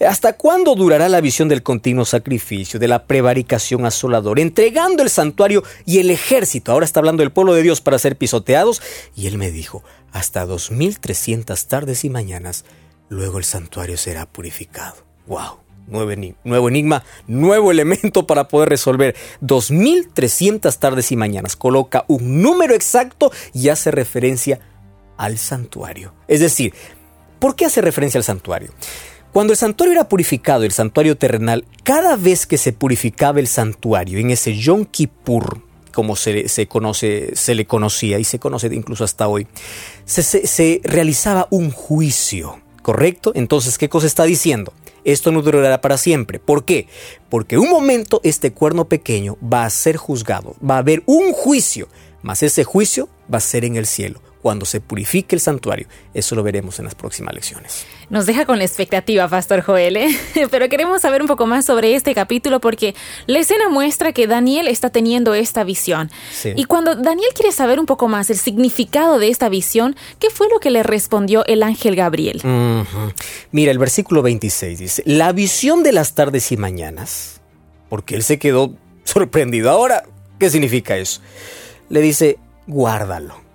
¿Hasta 0.04 0.32
cuándo 0.32 0.74
durará 0.74 1.08
la 1.08 1.20
visión 1.20 1.48
del 1.48 1.62
continuo 1.62 2.04
sacrificio, 2.04 2.80
de 2.80 2.88
la 2.88 3.04
prevaricación 3.04 3.86
asoladora, 3.86 4.42
entregando 4.42 5.04
el 5.04 5.10
santuario 5.10 5.62
y 5.86 6.00
el 6.00 6.10
ejército? 6.10 6.72
Ahora 6.72 6.84
está 6.84 6.98
hablando 6.98 7.22
del 7.22 7.30
pueblo 7.30 7.54
de 7.54 7.62
Dios 7.62 7.80
para 7.80 8.00
ser 8.00 8.16
pisoteados. 8.16 8.82
Y 9.14 9.28
él 9.28 9.38
me 9.38 9.52
dijo, 9.52 9.84
hasta 10.10 10.44
2300 10.44 11.68
tardes 11.68 12.04
y 12.04 12.10
mañanas, 12.10 12.64
luego 13.08 13.38
el 13.38 13.44
santuario 13.44 13.96
será 13.96 14.26
purificado. 14.26 14.96
¡Wow! 15.28 15.60
Nuevo 15.86 16.68
enigma, 16.68 17.04
nuevo 17.28 17.70
elemento 17.70 18.26
para 18.26 18.48
poder 18.48 18.70
resolver. 18.70 19.14
2300 19.40 20.76
tardes 20.80 21.12
y 21.12 21.16
mañanas. 21.16 21.54
Coloca 21.54 22.04
un 22.08 22.42
número 22.42 22.74
exacto 22.74 23.30
y 23.54 23.68
hace 23.68 23.92
referencia 23.92 24.58
al 25.16 25.38
santuario. 25.38 26.12
Es 26.26 26.40
decir, 26.40 26.74
¿Por 27.38 27.54
qué 27.54 27.66
hace 27.66 27.80
referencia 27.80 28.18
al 28.18 28.24
santuario? 28.24 28.70
Cuando 29.32 29.52
el 29.52 29.56
santuario 29.58 29.92
era 29.92 30.08
purificado, 30.08 30.64
el 30.64 30.72
santuario 30.72 31.16
terrenal, 31.16 31.64
cada 31.84 32.16
vez 32.16 32.46
que 32.46 32.58
se 32.58 32.72
purificaba 32.72 33.40
el 33.40 33.46
santuario 33.46 34.18
en 34.18 34.30
ese 34.30 34.56
Yom 34.56 34.84
Kippur, 34.84 35.60
como 35.92 36.16
se, 36.16 36.66
conoce, 36.66 37.30
se 37.34 37.54
le 37.54 37.66
conocía 37.66 38.18
y 38.18 38.24
se 38.24 38.38
conoce 38.38 38.68
incluso 38.74 39.04
hasta 39.04 39.28
hoy, 39.28 39.46
se, 40.04 40.22
se 40.22 40.80
realizaba 40.82 41.46
un 41.50 41.70
juicio, 41.70 42.60
¿correcto? 42.82 43.32
Entonces, 43.34 43.78
¿qué 43.78 43.88
cosa 43.88 44.06
está 44.06 44.24
diciendo? 44.24 44.72
Esto 45.04 45.30
no 45.30 45.42
durará 45.42 45.80
para 45.80 45.98
siempre. 45.98 46.38
¿Por 46.38 46.64
qué? 46.64 46.88
Porque 47.28 47.58
un 47.58 47.70
momento 47.70 48.20
este 48.24 48.52
cuerno 48.52 48.86
pequeño 48.88 49.36
va 49.40 49.64
a 49.64 49.70
ser 49.70 49.96
juzgado, 49.96 50.56
va 50.68 50.76
a 50.76 50.78
haber 50.78 51.02
un 51.06 51.32
juicio, 51.32 51.88
mas 52.22 52.42
ese 52.42 52.64
juicio 52.64 53.08
va 53.32 53.38
a 53.38 53.42
ser 53.42 53.64
en 53.64 53.76
el 53.76 53.86
cielo 53.86 54.20
cuando 54.42 54.64
se 54.64 54.80
purifique 54.80 55.34
el 55.34 55.40
santuario. 55.40 55.86
Eso 56.14 56.34
lo 56.34 56.42
veremos 56.42 56.78
en 56.78 56.84
las 56.84 56.94
próximas 56.94 57.34
lecciones. 57.34 57.86
Nos 58.08 58.26
deja 58.26 58.46
con 58.46 58.58
la 58.58 58.64
expectativa, 58.64 59.28
Pastor 59.28 59.62
Joel, 59.62 59.96
¿eh? 59.96 60.08
pero 60.50 60.68
queremos 60.68 61.02
saber 61.02 61.20
un 61.20 61.26
poco 61.26 61.46
más 61.46 61.64
sobre 61.64 61.94
este 61.94 62.14
capítulo 62.14 62.60
porque 62.60 62.94
la 63.26 63.40
escena 63.40 63.68
muestra 63.68 64.12
que 64.12 64.26
Daniel 64.26 64.68
está 64.68 64.90
teniendo 64.90 65.34
esta 65.34 65.64
visión. 65.64 66.10
Y 66.56 66.64
cuando 66.64 66.94
Daniel 66.94 67.30
quiere 67.34 67.52
saber 67.52 67.80
un 67.80 67.86
poco 67.86 68.08
más 68.08 68.30
el 68.30 68.38
significado 68.38 69.18
de 69.18 69.28
esta 69.28 69.48
visión, 69.48 69.96
¿qué 70.18 70.30
fue 70.30 70.48
lo 70.48 70.60
que 70.60 70.70
le 70.70 70.82
respondió 70.82 71.44
el 71.46 71.62
ángel 71.62 71.96
Gabriel? 71.96 72.40
Mira, 73.50 73.72
el 73.72 73.78
versículo 73.78 74.22
26 74.22 74.78
dice, 74.78 75.02
la 75.04 75.32
visión 75.32 75.82
de 75.82 75.92
las 75.92 76.14
tardes 76.14 76.52
y 76.52 76.56
mañanas, 76.56 77.40
porque 77.88 78.14
él 78.14 78.22
se 78.22 78.38
quedó 78.38 78.74
sorprendido. 79.04 79.70
Ahora, 79.70 80.04
¿qué 80.38 80.50
significa 80.50 80.96
eso? 80.96 81.20
Le 81.88 82.00
dice, 82.00 82.38
guárdalo 82.66 83.47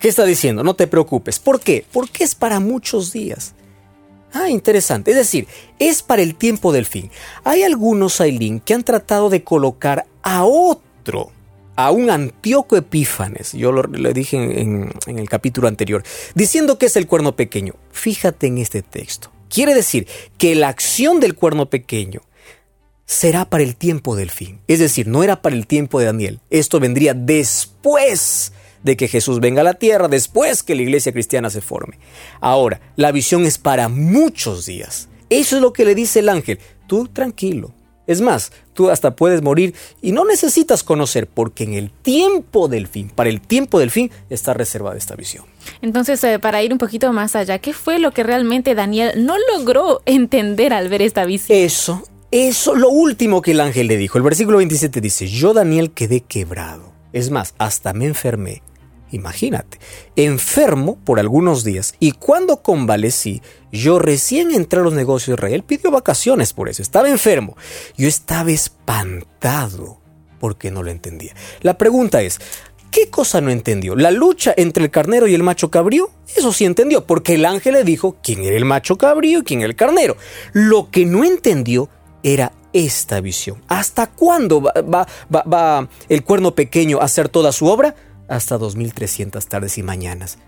¿Qué 0.00 0.08
está 0.08 0.24
diciendo? 0.24 0.64
No 0.64 0.74
te 0.74 0.86
preocupes. 0.86 1.38
¿Por 1.38 1.60
qué? 1.60 1.84
Porque 1.92 2.24
es 2.24 2.34
para 2.34 2.58
muchos 2.58 3.12
días. 3.12 3.52
Ah, 4.32 4.48
interesante. 4.48 5.10
Es 5.10 5.16
decir, 5.18 5.46
es 5.78 6.02
para 6.02 6.22
el 6.22 6.36
tiempo 6.36 6.72
del 6.72 6.86
fin. 6.86 7.10
Hay 7.44 7.62
algunos, 7.64 8.20
Ailín, 8.20 8.60
que 8.60 8.72
han 8.72 8.82
tratado 8.82 9.28
de 9.28 9.44
colocar 9.44 10.06
a 10.22 10.44
otro, 10.44 11.30
a 11.76 11.90
un 11.90 12.08
Antíoco 12.08 12.78
Epífanes, 12.78 13.52
yo 13.52 13.72
lo, 13.72 13.82
le 13.82 14.12
dije 14.14 14.60
en, 14.60 14.90
en 15.06 15.18
el 15.18 15.28
capítulo 15.28 15.68
anterior, 15.68 16.02
diciendo 16.34 16.78
que 16.78 16.86
es 16.86 16.96
el 16.96 17.06
cuerno 17.06 17.36
pequeño. 17.36 17.74
Fíjate 17.92 18.46
en 18.46 18.56
este 18.56 18.80
texto. 18.82 19.30
Quiere 19.50 19.74
decir 19.74 20.06
que 20.38 20.54
la 20.54 20.68
acción 20.68 21.20
del 21.20 21.34
cuerno 21.34 21.68
pequeño 21.68 22.22
será 23.04 23.44
para 23.50 23.64
el 23.64 23.76
tiempo 23.76 24.16
del 24.16 24.30
fin. 24.30 24.60
Es 24.68 24.78
decir, 24.78 25.08
no 25.08 25.24
era 25.24 25.42
para 25.42 25.56
el 25.56 25.66
tiempo 25.66 25.98
de 25.98 26.06
Daniel. 26.06 26.40
Esto 26.48 26.78
vendría 26.80 27.12
después 27.12 28.52
de 28.82 28.96
que 28.96 29.08
Jesús 29.08 29.40
venga 29.40 29.60
a 29.60 29.64
la 29.64 29.74
tierra 29.74 30.08
después 30.08 30.62
que 30.62 30.74
la 30.74 30.82
iglesia 30.82 31.12
cristiana 31.12 31.50
se 31.50 31.60
forme. 31.60 31.98
Ahora, 32.40 32.80
la 32.96 33.12
visión 33.12 33.44
es 33.44 33.58
para 33.58 33.88
muchos 33.88 34.66
días. 34.66 35.08
Eso 35.28 35.56
es 35.56 35.62
lo 35.62 35.72
que 35.72 35.84
le 35.84 35.94
dice 35.94 36.20
el 36.20 36.28
ángel. 36.28 36.58
Tú 36.86 37.08
tranquilo. 37.08 37.72
Es 38.06 38.20
más, 38.20 38.50
tú 38.72 38.90
hasta 38.90 39.14
puedes 39.14 39.40
morir 39.40 39.72
y 40.02 40.10
no 40.10 40.24
necesitas 40.24 40.82
conocer 40.82 41.28
porque 41.28 41.62
en 41.62 41.74
el 41.74 41.92
tiempo 41.92 42.66
del 42.66 42.88
fin, 42.88 43.08
para 43.08 43.30
el 43.30 43.40
tiempo 43.40 43.78
del 43.78 43.92
fin, 43.92 44.10
está 44.30 44.52
reservada 44.52 44.96
esta 44.96 45.14
visión. 45.14 45.44
Entonces, 45.80 46.24
eh, 46.24 46.40
para 46.40 46.60
ir 46.60 46.72
un 46.72 46.78
poquito 46.78 47.12
más 47.12 47.36
allá, 47.36 47.60
¿qué 47.60 47.72
fue 47.72 48.00
lo 48.00 48.10
que 48.10 48.24
realmente 48.24 48.74
Daniel 48.74 49.24
no 49.24 49.36
logró 49.54 50.02
entender 50.06 50.72
al 50.72 50.88
ver 50.88 51.02
esta 51.02 51.24
visión? 51.24 51.56
Eso, 51.56 52.02
eso, 52.32 52.74
lo 52.74 52.88
último 52.88 53.42
que 53.42 53.52
el 53.52 53.60
ángel 53.60 53.86
le 53.86 53.96
dijo. 53.96 54.18
El 54.18 54.24
versículo 54.24 54.58
27 54.58 55.00
dice, 55.00 55.28
yo 55.28 55.54
Daniel 55.54 55.92
quedé 55.92 56.22
quebrado. 56.22 56.92
Es 57.12 57.30
más, 57.30 57.54
hasta 57.58 57.92
me 57.92 58.06
enfermé 58.06 58.62
imagínate, 59.10 59.78
enfermo 60.16 60.98
por 61.04 61.20
algunos 61.20 61.64
días 61.64 61.94
y 61.98 62.12
cuando 62.12 62.62
convalecí, 62.62 63.42
yo 63.72 63.98
recién 63.98 64.50
entré 64.50 64.80
a 64.80 64.82
los 64.82 64.94
negocios 64.94 65.36
de 65.36 65.40
Israel, 65.40 65.62
pidió 65.62 65.90
vacaciones 65.90 66.52
por 66.52 66.68
eso, 66.68 66.82
estaba 66.82 67.08
enfermo. 67.08 67.56
Yo 67.96 68.08
estaba 68.08 68.50
espantado 68.50 70.00
porque 70.38 70.70
no 70.70 70.82
lo 70.82 70.90
entendía. 70.90 71.34
La 71.60 71.76
pregunta 71.76 72.22
es, 72.22 72.40
¿Qué 72.90 73.08
cosa 73.08 73.40
no 73.40 73.50
entendió? 73.50 73.94
¿La 73.94 74.10
lucha 74.10 74.52
entre 74.56 74.82
el 74.82 74.90
carnero 74.90 75.28
y 75.28 75.34
el 75.34 75.44
macho 75.44 75.70
cabrío? 75.70 76.10
Eso 76.34 76.52
sí 76.52 76.64
entendió, 76.64 77.06
porque 77.06 77.34
el 77.34 77.44
ángel 77.44 77.74
le 77.74 77.84
dijo 77.84 78.16
quién 78.20 78.42
era 78.42 78.56
el 78.56 78.64
macho 78.64 78.98
cabrío 78.98 79.38
y 79.38 79.42
quién 79.44 79.60
era 79.60 79.68
el 79.68 79.76
carnero. 79.76 80.16
Lo 80.52 80.90
que 80.90 81.06
no 81.06 81.22
entendió 81.22 81.88
era 82.24 82.52
esta 82.72 83.20
visión. 83.20 83.62
¿Hasta 83.68 84.08
cuándo 84.08 84.60
va, 84.60 85.06
va 85.30 85.88
el 86.08 86.24
cuerno 86.24 86.56
pequeño 86.56 86.98
a 87.00 87.04
hacer 87.04 87.28
toda 87.28 87.52
su 87.52 87.66
obra? 87.66 87.94
Hasta 88.30 88.58
2300 88.58 89.44
tardes 89.48 89.76
y 89.76 89.82
mañanas. 89.82 90.38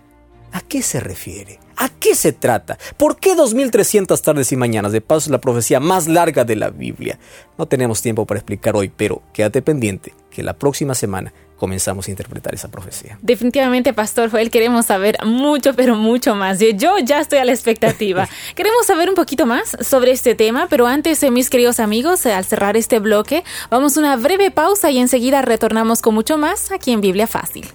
¿A 0.53 0.61
qué 0.61 0.81
se 0.81 1.01
refiere? 1.01 1.59
¿A 1.75 1.89
qué 1.89 2.15
se 2.15 2.31
trata? 2.31 2.77
¿Por 2.95 3.17
qué 3.17 3.35
2300 3.35 4.21
tardes 4.21 4.53
y 4.53 4.55
mañanas? 4.55 4.93
De 4.93 5.01
paso 5.01 5.27
es 5.27 5.31
la 5.31 5.41
profecía 5.41 5.81
más 5.81 6.07
larga 6.07 6.45
de 6.45 6.55
la 6.55 6.69
Biblia. 6.69 7.19
No 7.57 7.65
tenemos 7.65 8.01
tiempo 8.01 8.25
para 8.25 8.39
explicar 8.39 8.77
hoy, 8.77 8.89
pero 8.95 9.21
quédate 9.33 9.61
pendiente 9.61 10.13
que 10.31 10.43
la 10.43 10.53
próxima 10.53 10.95
semana 10.95 11.33
comenzamos 11.63 12.09
a 12.09 12.11
interpretar 12.11 12.53
esa 12.53 12.67
profecía. 12.67 13.17
Definitivamente, 13.21 13.93
Pastor 13.93 14.29
Joel, 14.29 14.51
queremos 14.51 14.87
saber 14.87 15.15
mucho, 15.23 15.73
pero 15.73 15.95
mucho 15.95 16.35
más. 16.35 16.59
Yo 16.59 16.97
ya 16.99 17.21
estoy 17.21 17.39
a 17.39 17.45
la 17.45 17.53
expectativa. 17.53 18.27
queremos 18.55 18.85
saber 18.85 19.07
un 19.07 19.15
poquito 19.15 19.45
más 19.45 19.77
sobre 19.79 20.11
este 20.11 20.35
tema, 20.35 20.67
pero 20.69 20.87
antes, 20.87 21.23
eh, 21.23 21.31
mis 21.31 21.49
queridos 21.49 21.79
amigos, 21.79 22.25
eh, 22.25 22.33
al 22.33 22.43
cerrar 22.43 22.75
este 22.75 22.99
bloque, 22.99 23.45
vamos 23.69 23.95
a 23.95 24.01
una 24.01 24.17
breve 24.17 24.51
pausa 24.51 24.91
y 24.91 24.97
enseguida 24.97 25.41
retornamos 25.41 26.01
con 26.01 26.13
mucho 26.15 26.37
más 26.37 26.69
aquí 26.73 26.91
en 26.91 26.99
Biblia 26.99 27.27
Fácil. 27.27 27.65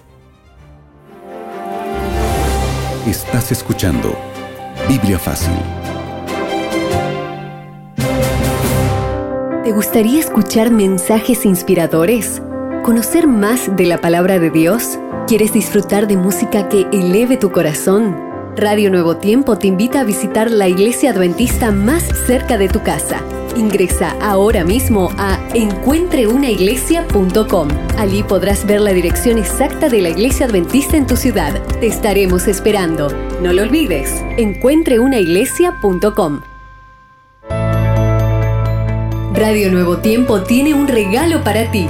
Estás 3.07 3.51
escuchando 3.51 4.15
Biblia 4.87 5.17
Fácil. 5.17 5.57
¿Te 9.63 9.71
gustaría 9.71 10.19
escuchar 10.19 10.69
mensajes 10.69 11.43
inspiradores? 11.43 12.39
¿Conocer 12.83 13.27
más 13.27 13.75
de 13.75 13.85
la 13.85 13.99
palabra 13.99 14.39
de 14.39 14.49
Dios? 14.49 14.97
¿Quieres 15.27 15.51
disfrutar 15.53 16.07
de 16.07 16.15
música 16.15 16.69
que 16.69 16.87
eleve 16.91 17.35
tu 17.37 17.51
corazón? 17.51 18.15
Radio 18.55 18.89
Nuevo 18.89 19.17
Tiempo 19.17 19.57
te 19.57 19.67
invita 19.67 19.99
a 19.99 20.05
visitar 20.05 20.49
la 20.49 20.69
iglesia 20.69 21.11
adventista 21.11 21.71
más 21.71 22.03
cerca 22.25 22.57
de 22.57 22.69
tu 22.69 22.81
casa. 22.81 23.21
Ingresa 23.55 24.15
ahora 24.21 24.63
mismo 24.63 25.11
a 25.17 25.39
encuentreunaiglesia.com. 25.53 27.67
Allí 27.97 28.23
podrás 28.23 28.65
ver 28.65 28.79
la 28.81 28.93
dirección 28.93 29.37
exacta 29.37 29.89
de 29.89 30.01
la 30.01 30.09
iglesia 30.09 30.45
adventista 30.45 30.97
en 30.97 31.05
tu 31.05 31.17
ciudad. 31.17 31.61
Te 31.79 31.87
estaremos 31.87 32.47
esperando. 32.47 33.09
No 33.41 33.51
lo 33.51 33.63
olvides, 33.63 34.23
encuentreunaiglesia.com. 34.37 36.41
Radio 39.33 39.69
Nuevo 39.71 39.97
Tiempo 39.97 40.43
tiene 40.43 40.73
un 40.73 40.87
regalo 40.87 41.43
para 41.43 41.69
ti 41.71 41.89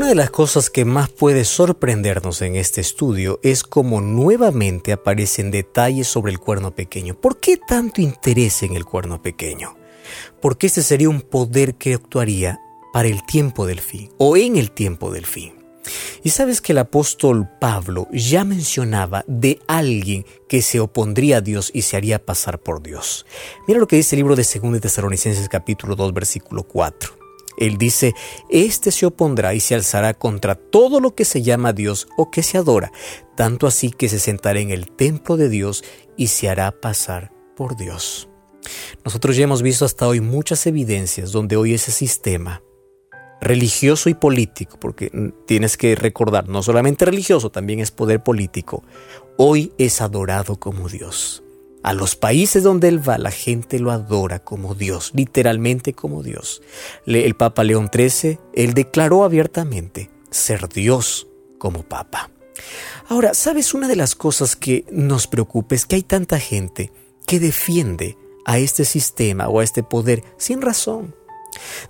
Una 0.00 0.08
de 0.08 0.14
las 0.14 0.30
cosas 0.30 0.70
que 0.70 0.86
más 0.86 1.10
puede 1.10 1.44
sorprendernos 1.44 2.40
en 2.40 2.56
este 2.56 2.80
estudio 2.80 3.38
es 3.42 3.62
cómo 3.62 4.00
nuevamente 4.00 4.92
aparecen 4.92 5.50
detalles 5.50 6.08
sobre 6.08 6.32
el 6.32 6.38
cuerno 6.38 6.74
pequeño. 6.74 7.20
¿Por 7.20 7.38
qué 7.38 7.58
tanto 7.58 8.00
interés 8.00 8.62
en 8.62 8.76
el 8.76 8.86
cuerno 8.86 9.20
pequeño? 9.20 9.76
Porque 10.40 10.68
este 10.68 10.82
sería 10.82 11.10
un 11.10 11.20
poder 11.20 11.74
que 11.74 11.92
actuaría 11.92 12.62
para 12.94 13.08
el 13.08 13.26
tiempo 13.26 13.66
del 13.66 13.80
fin 13.80 14.10
o 14.16 14.38
en 14.38 14.56
el 14.56 14.70
tiempo 14.70 15.12
del 15.12 15.26
fin. 15.26 15.52
Y 16.22 16.30
sabes 16.30 16.62
que 16.62 16.72
el 16.72 16.78
apóstol 16.78 17.50
Pablo 17.60 18.08
ya 18.10 18.44
mencionaba 18.44 19.22
de 19.26 19.60
alguien 19.68 20.24
que 20.48 20.62
se 20.62 20.80
opondría 20.80 21.36
a 21.36 21.40
Dios 21.42 21.70
y 21.74 21.82
se 21.82 21.98
haría 21.98 22.24
pasar 22.24 22.58
por 22.58 22.82
Dios. 22.82 23.26
Mira 23.68 23.78
lo 23.78 23.86
que 23.86 23.96
dice 23.96 24.16
el 24.16 24.20
libro 24.20 24.34
de 24.34 24.44
2 24.44 24.80
Tesalonicenses 24.80 25.50
capítulo 25.50 25.94
2 25.94 26.14
versículo 26.14 26.62
4. 26.62 27.19
Él 27.60 27.78
dice, 27.78 28.14
Este 28.48 28.90
se 28.90 29.06
opondrá 29.06 29.54
y 29.54 29.60
se 29.60 29.76
alzará 29.76 30.14
contra 30.14 30.56
todo 30.56 30.98
lo 30.98 31.14
que 31.14 31.24
se 31.24 31.42
llama 31.42 31.72
Dios 31.72 32.08
o 32.16 32.30
que 32.32 32.42
se 32.42 32.58
adora, 32.58 32.90
tanto 33.36 33.68
así 33.68 33.90
que 33.90 34.08
se 34.08 34.18
sentará 34.18 34.58
en 34.58 34.70
el 34.70 34.90
templo 34.90 35.36
de 35.36 35.48
Dios 35.48 35.84
y 36.16 36.26
se 36.28 36.48
hará 36.48 36.72
pasar 36.72 37.32
por 37.54 37.76
Dios. 37.76 38.28
Nosotros 39.04 39.36
ya 39.36 39.44
hemos 39.44 39.62
visto 39.62 39.84
hasta 39.84 40.08
hoy 40.08 40.20
muchas 40.20 40.66
evidencias 40.66 41.30
donde 41.32 41.56
hoy 41.56 41.74
ese 41.74 41.92
sistema 41.92 42.62
religioso 43.40 44.10
y 44.10 44.14
político, 44.14 44.78
porque 44.78 45.10
tienes 45.46 45.76
que 45.76 45.94
recordar, 45.94 46.48
no 46.48 46.62
solamente 46.62 47.06
religioso, 47.06 47.50
también 47.50 47.80
es 47.80 47.90
poder 47.90 48.22
político, 48.22 48.84
hoy 49.38 49.72
es 49.78 50.00
adorado 50.00 50.56
como 50.56 50.88
Dios. 50.88 51.42
A 51.82 51.94
los 51.94 52.14
países 52.14 52.62
donde 52.62 52.88
él 52.88 53.06
va, 53.06 53.16
la 53.16 53.30
gente 53.30 53.78
lo 53.78 53.90
adora 53.90 54.38
como 54.38 54.74
Dios, 54.74 55.12
literalmente 55.14 55.94
como 55.94 56.22
Dios. 56.22 56.60
El 57.06 57.34
Papa 57.34 57.64
León 57.64 57.90
XIII, 57.92 58.38
él 58.52 58.74
declaró 58.74 59.24
abiertamente 59.24 60.10
ser 60.30 60.68
Dios 60.68 61.26
como 61.58 61.82
Papa. 61.82 62.30
Ahora, 63.08 63.32
¿sabes 63.32 63.72
una 63.72 63.88
de 63.88 63.96
las 63.96 64.14
cosas 64.14 64.56
que 64.56 64.84
nos 64.90 65.26
preocupa 65.26 65.74
es 65.74 65.86
que 65.86 65.96
hay 65.96 66.02
tanta 66.02 66.38
gente 66.38 66.92
que 67.26 67.40
defiende 67.40 68.18
a 68.44 68.58
este 68.58 68.84
sistema 68.84 69.48
o 69.48 69.60
a 69.60 69.64
este 69.64 69.82
poder 69.82 70.22
sin 70.36 70.60
razón? 70.60 71.14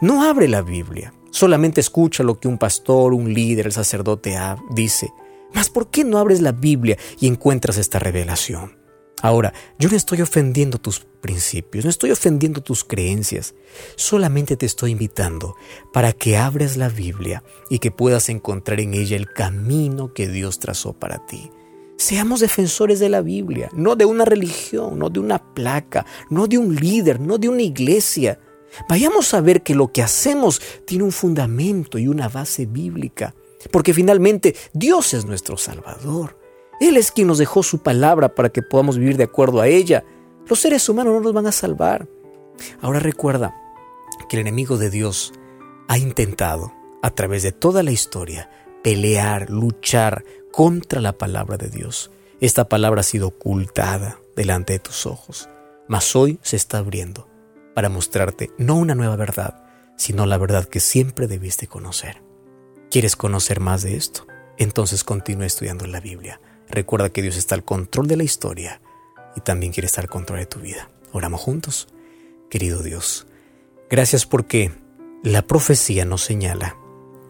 No 0.00 0.22
abre 0.22 0.46
la 0.46 0.62
Biblia, 0.62 1.12
solamente 1.30 1.80
escucha 1.80 2.22
lo 2.22 2.38
que 2.38 2.48
un 2.48 2.58
pastor, 2.58 3.12
un 3.12 3.34
líder, 3.34 3.66
el 3.66 3.72
sacerdote 3.72 4.38
dice. 4.70 5.12
Mas 5.52 5.68
¿por 5.68 5.90
qué 5.90 6.04
no 6.04 6.18
abres 6.18 6.40
la 6.40 6.52
Biblia 6.52 6.96
y 7.18 7.26
encuentras 7.26 7.76
esta 7.76 7.98
revelación? 7.98 8.79
Ahora, 9.22 9.52
yo 9.78 9.88
no 9.88 9.96
estoy 9.96 10.22
ofendiendo 10.22 10.78
tus 10.78 11.00
principios, 11.20 11.84
no 11.84 11.90
estoy 11.90 12.10
ofendiendo 12.10 12.62
tus 12.62 12.84
creencias, 12.84 13.54
solamente 13.96 14.56
te 14.56 14.66
estoy 14.66 14.92
invitando 14.92 15.56
para 15.92 16.12
que 16.12 16.36
abras 16.36 16.76
la 16.76 16.88
Biblia 16.88 17.42
y 17.68 17.78
que 17.78 17.90
puedas 17.90 18.28
encontrar 18.28 18.80
en 18.80 18.94
ella 18.94 19.16
el 19.16 19.30
camino 19.32 20.14
que 20.14 20.28
Dios 20.28 20.58
trazó 20.58 20.94
para 20.94 21.26
ti. 21.26 21.50
Seamos 21.98 22.40
defensores 22.40 22.98
de 22.98 23.10
la 23.10 23.20
Biblia, 23.20 23.68
no 23.74 23.94
de 23.94 24.06
una 24.06 24.24
religión, 24.24 24.98
no 24.98 25.10
de 25.10 25.20
una 25.20 25.52
placa, 25.52 26.06
no 26.30 26.46
de 26.46 26.56
un 26.56 26.74
líder, 26.74 27.20
no 27.20 27.36
de 27.36 27.50
una 27.50 27.60
iglesia. 27.60 28.40
Vayamos 28.88 29.34
a 29.34 29.42
ver 29.42 29.62
que 29.62 29.74
lo 29.74 29.92
que 29.92 30.02
hacemos 30.02 30.62
tiene 30.86 31.04
un 31.04 31.12
fundamento 31.12 31.98
y 31.98 32.08
una 32.08 32.30
base 32.30 32.64
bíblica, 32.64 33.34
porque 33.70 33.92
finalmente 33.92 34.56
Dios 34.72 35.12
es 35.12 35.26
nuestro 35.26 35.58
Salvador. 35.58 36.39
Él 36.80 36.96
es 36.96 37.12
quien 37.12 37.28
nos 37.28 37.38
dejó 37.38 37.62
su 37.62 37.82
palabra 37.82 38.34
para 38.34 38.48
que 38.48 38.62
podamos 38.62 38.98
vivir 38.98 39.16
de 39.16 39.24
acuerdo 39.24 39.60
a 39.60 39.68
ella. 39.68 40.04
Los 40.46 40.60
seres 40.60 40.88
humanos 40.88 41.12
no 41.14 41.20
nos 41.20 41.32
van 41.34 41.46
a 41.46 41.52
salvar. 41.52 42.08
Ahora 42.80 42.98
recuerda 42.98 43.54
que 44.28 44.36
el 44.36 44.40
enemigo 44.40 44.78
de 44.78 44.90
Dios 44.90 45.32
ha 45.88 45.98
intentado, 45.98 46.72
a 47.02 47.10
través 47.10 47.42
de 47.42 47.52
toda 47.52 47.82
la 47.82 47.90
historia, 47.90 48.50
pelear, 48.82 49.50
luchar 49.50 50.24
contra 50.52 51.00
la 51.00 51.12
palabra 51.12 51.56
de 51.56 51.68
Dios. 51.68 52.10
Esta 52.40 52.68
palabra 52.68 53.00
ha 53.00 53.04
sido 53.04 53.28
ocultada 53.28 54.18
delante 54.36 54.72
de 54.72 54.78
tus 54.78 55.06
ojos, 55.06 55.48
mas 55.88 56.14
hoy 56.16 56.38
se 56.42 56.56
está 56.56 56.78
abriendo 56.78 57.28
para 57.74 57.88
mostrarte 57.88 58.50
no 58.56 58.76
una 58.76 58.94
nueva 58.94 59.16
verdad, 59.16 59.64
sino 59.96 60.26
la 60.26 60.38
verdad 60.38 60.64
que 60.64 60.80
siempre 60.80 61.26
debiste 61.26 61.66
conocer. 61.66 62.22
¿Quieres 62.90 63.16
conocer 63.16 63.60
más 63.60 63.82
de 63.82 63.96
esto? 63.96 64.26
Entonces 64.56 65.04
continúa 65.04 65.46
estudiando 65.46 65.86
la 65.86 66.00
Biblia. 66.00 66.40
Recuerda 66.70 67.10
que 67.10 67.22
Dios 67.22 67.36
está 67.36 67.54
al 67.54 67.64
control 67.64 68.06
de 68.06 68.16
la 68.16 68.22
historia 68.22 68.80
y 69.36 69.40
también 69.40 69.72
quiere 69.72 69.86
estar 69.86 70.04
al 70.04 70.10
control 70.10 70.40
de 70.40 70.46
tu 70.46 70.60
vida. 70.60 70.88
Oramos 71.12 71.40
juntos. 71.40 71.88
Querido 72.48 72.82
Dios, 72.82 73.26
gracias 73.88 74.26
porque 74.26 74.72
la 75.22 75.42
profecía 75.42 76.04
nos 76.04 76.22
señala 76.22 76.76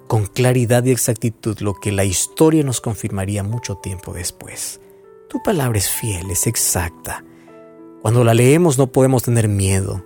con 0.06 0.26
claridad 0.26 0.84
y 0.84 0.90
exactitud 0.90 1.58
lo 1.60 1.74
que 1.74 1.92
la 1.92 2.04
historia 2.04 2.64
nos 2.64 2.80
confirmaría 2.80 3.42
mucho 3.42 3.76
tiempo 3.76 4.12
después. 4.12 4.80
Tu 5.28 5.42
palabra 5.42 5.78
es 5.78 5.90
fiel, 5.90 6.30
es 6.30 6.46
exacta. 6.46 7.24
Cuando 8.02 8.24
la 8.24 8.34
leemos 8.34 8.78
no 8.78 8.88
podemos 8.88 9.22
tener 9.22 9.46
miedo, 9.46 10.04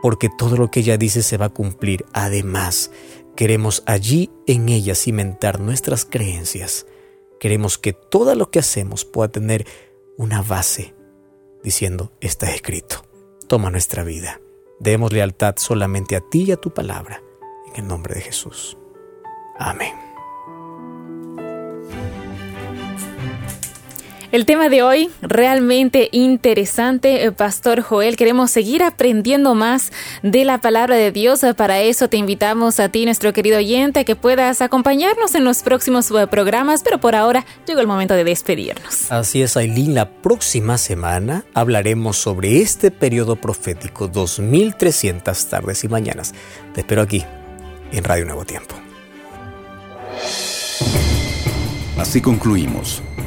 porque 0.00 0.30
todo 0.30 0.56
lo 0.56 0.70
que 0.70 0.80
ella 0.80 0.96
dice 0.96 1.22
se 1.22 1.36
va 1.36 1.46
a 1.46 1.52
cumplir. 1.52 2.06
Además, 2.12 2.90
queremos 3.36 3.82
allí 3.86 4.30
en 4.46 4.68
ella 4.68 4.94
cimentar 4.94 5.60
nuestras 5.60 6.04
creencias 6.04 6.86
Queremos 7.42 7.76
que 7.76 7.92
todo 7.92 8.36
lo 8.36 8.52
que 8.52 8.60
hacemos 8.60 9.04
pueda 9.04 9.28
tener 9.28 9.66
una 10.16 10.42
base 10.42 10.94
diciendo, 11.64 12.12
está 12.20 12.54
escrito, 12.54 13.04
toma 13.48 13.68
nuestra 13.68 14.04
vida. 14.04 14.40
Demos 14.78 15.12
lealtad 15.12 15.56
solamente 15.56 16.14
a 16.14 16.20
ti 16.20 16.44
y 16.44 16.52
a 16.52 16.56
tu 16.56 16.72
palabra. 16.72 17.20
En 17.74 17.82
el 17.82 17.88
nombre 17.88 18.14
de 18.14 18.20
Jesús. 18.20 18.78
Amén. 19.58 20.11
El 24.32 24.46
tema 24.46 24.70
de 24.70 24.82
hoy 24.82 25.10
realmente 25.20 26.08
interesante, 26.10 27.22
eh, 27.22 27.32
Pastor 27.32 27.82
Joel. 27.82 28.16
Queremos 28.16 28.50
seguir 28.50 28.82
aprendiendo 28.82 29.54
más 29.54 29.92
de 30.22 30.46
la 30.46 30.58
palabra 30.58 30.96
de 30.96 31.12
Dios. 31.12 31.42
Para 31.54 31.82
eso 31.82 32.08
te 32.08 32.16
invitamos 32.16 32.80
a 32.80 32.88
ti, 32.88 33.04
nuestro 33.04 33.34
querido 33.34 33.58
oyente, 33.58 34.06
que 34.06 34.16
puedas 34.16 34.62
acompañarnos 34.62 35.34
en 35.34 35.44
los 35.44 35.62
próximos 35.62 36.10
eh, 36.10 36.26
programas, 36.28 36.82
pero 36.82 36.98
por 36.98 37.14
ahora 37.14 37.44
llegó 37.66 37.80
el 37.80 37.86
momento 37.86 38.14
de 38.14 38.24
despedirnos. 38.24 39.12
Así 39.12 39.42
es, 39.42 39.58
Aileen. 39.58 39.94
La 39.94 40.08
próxima 40.08 40.78
semana 40.78 41.44
hablaremos 41.52 42.16
sobre 42.16 42.62
este 42.62 42.90
periodo 42.90 43.36
profético, 43.36 44.08
2300 44.08 45.46
tardes 45.46 45.84
y 45.84 45.88
mañanas. 45.88 46.32
Te 46.72 46.80
espero 46.80 47.02
aquí, 47.02 47.22
en 47.92 48.02
Radio 48.02 48.24
Nuevo 48.24 48.46
Tiempo. 48.46 48.76
Así 51.98 52.22
concluimos 52.22 53.02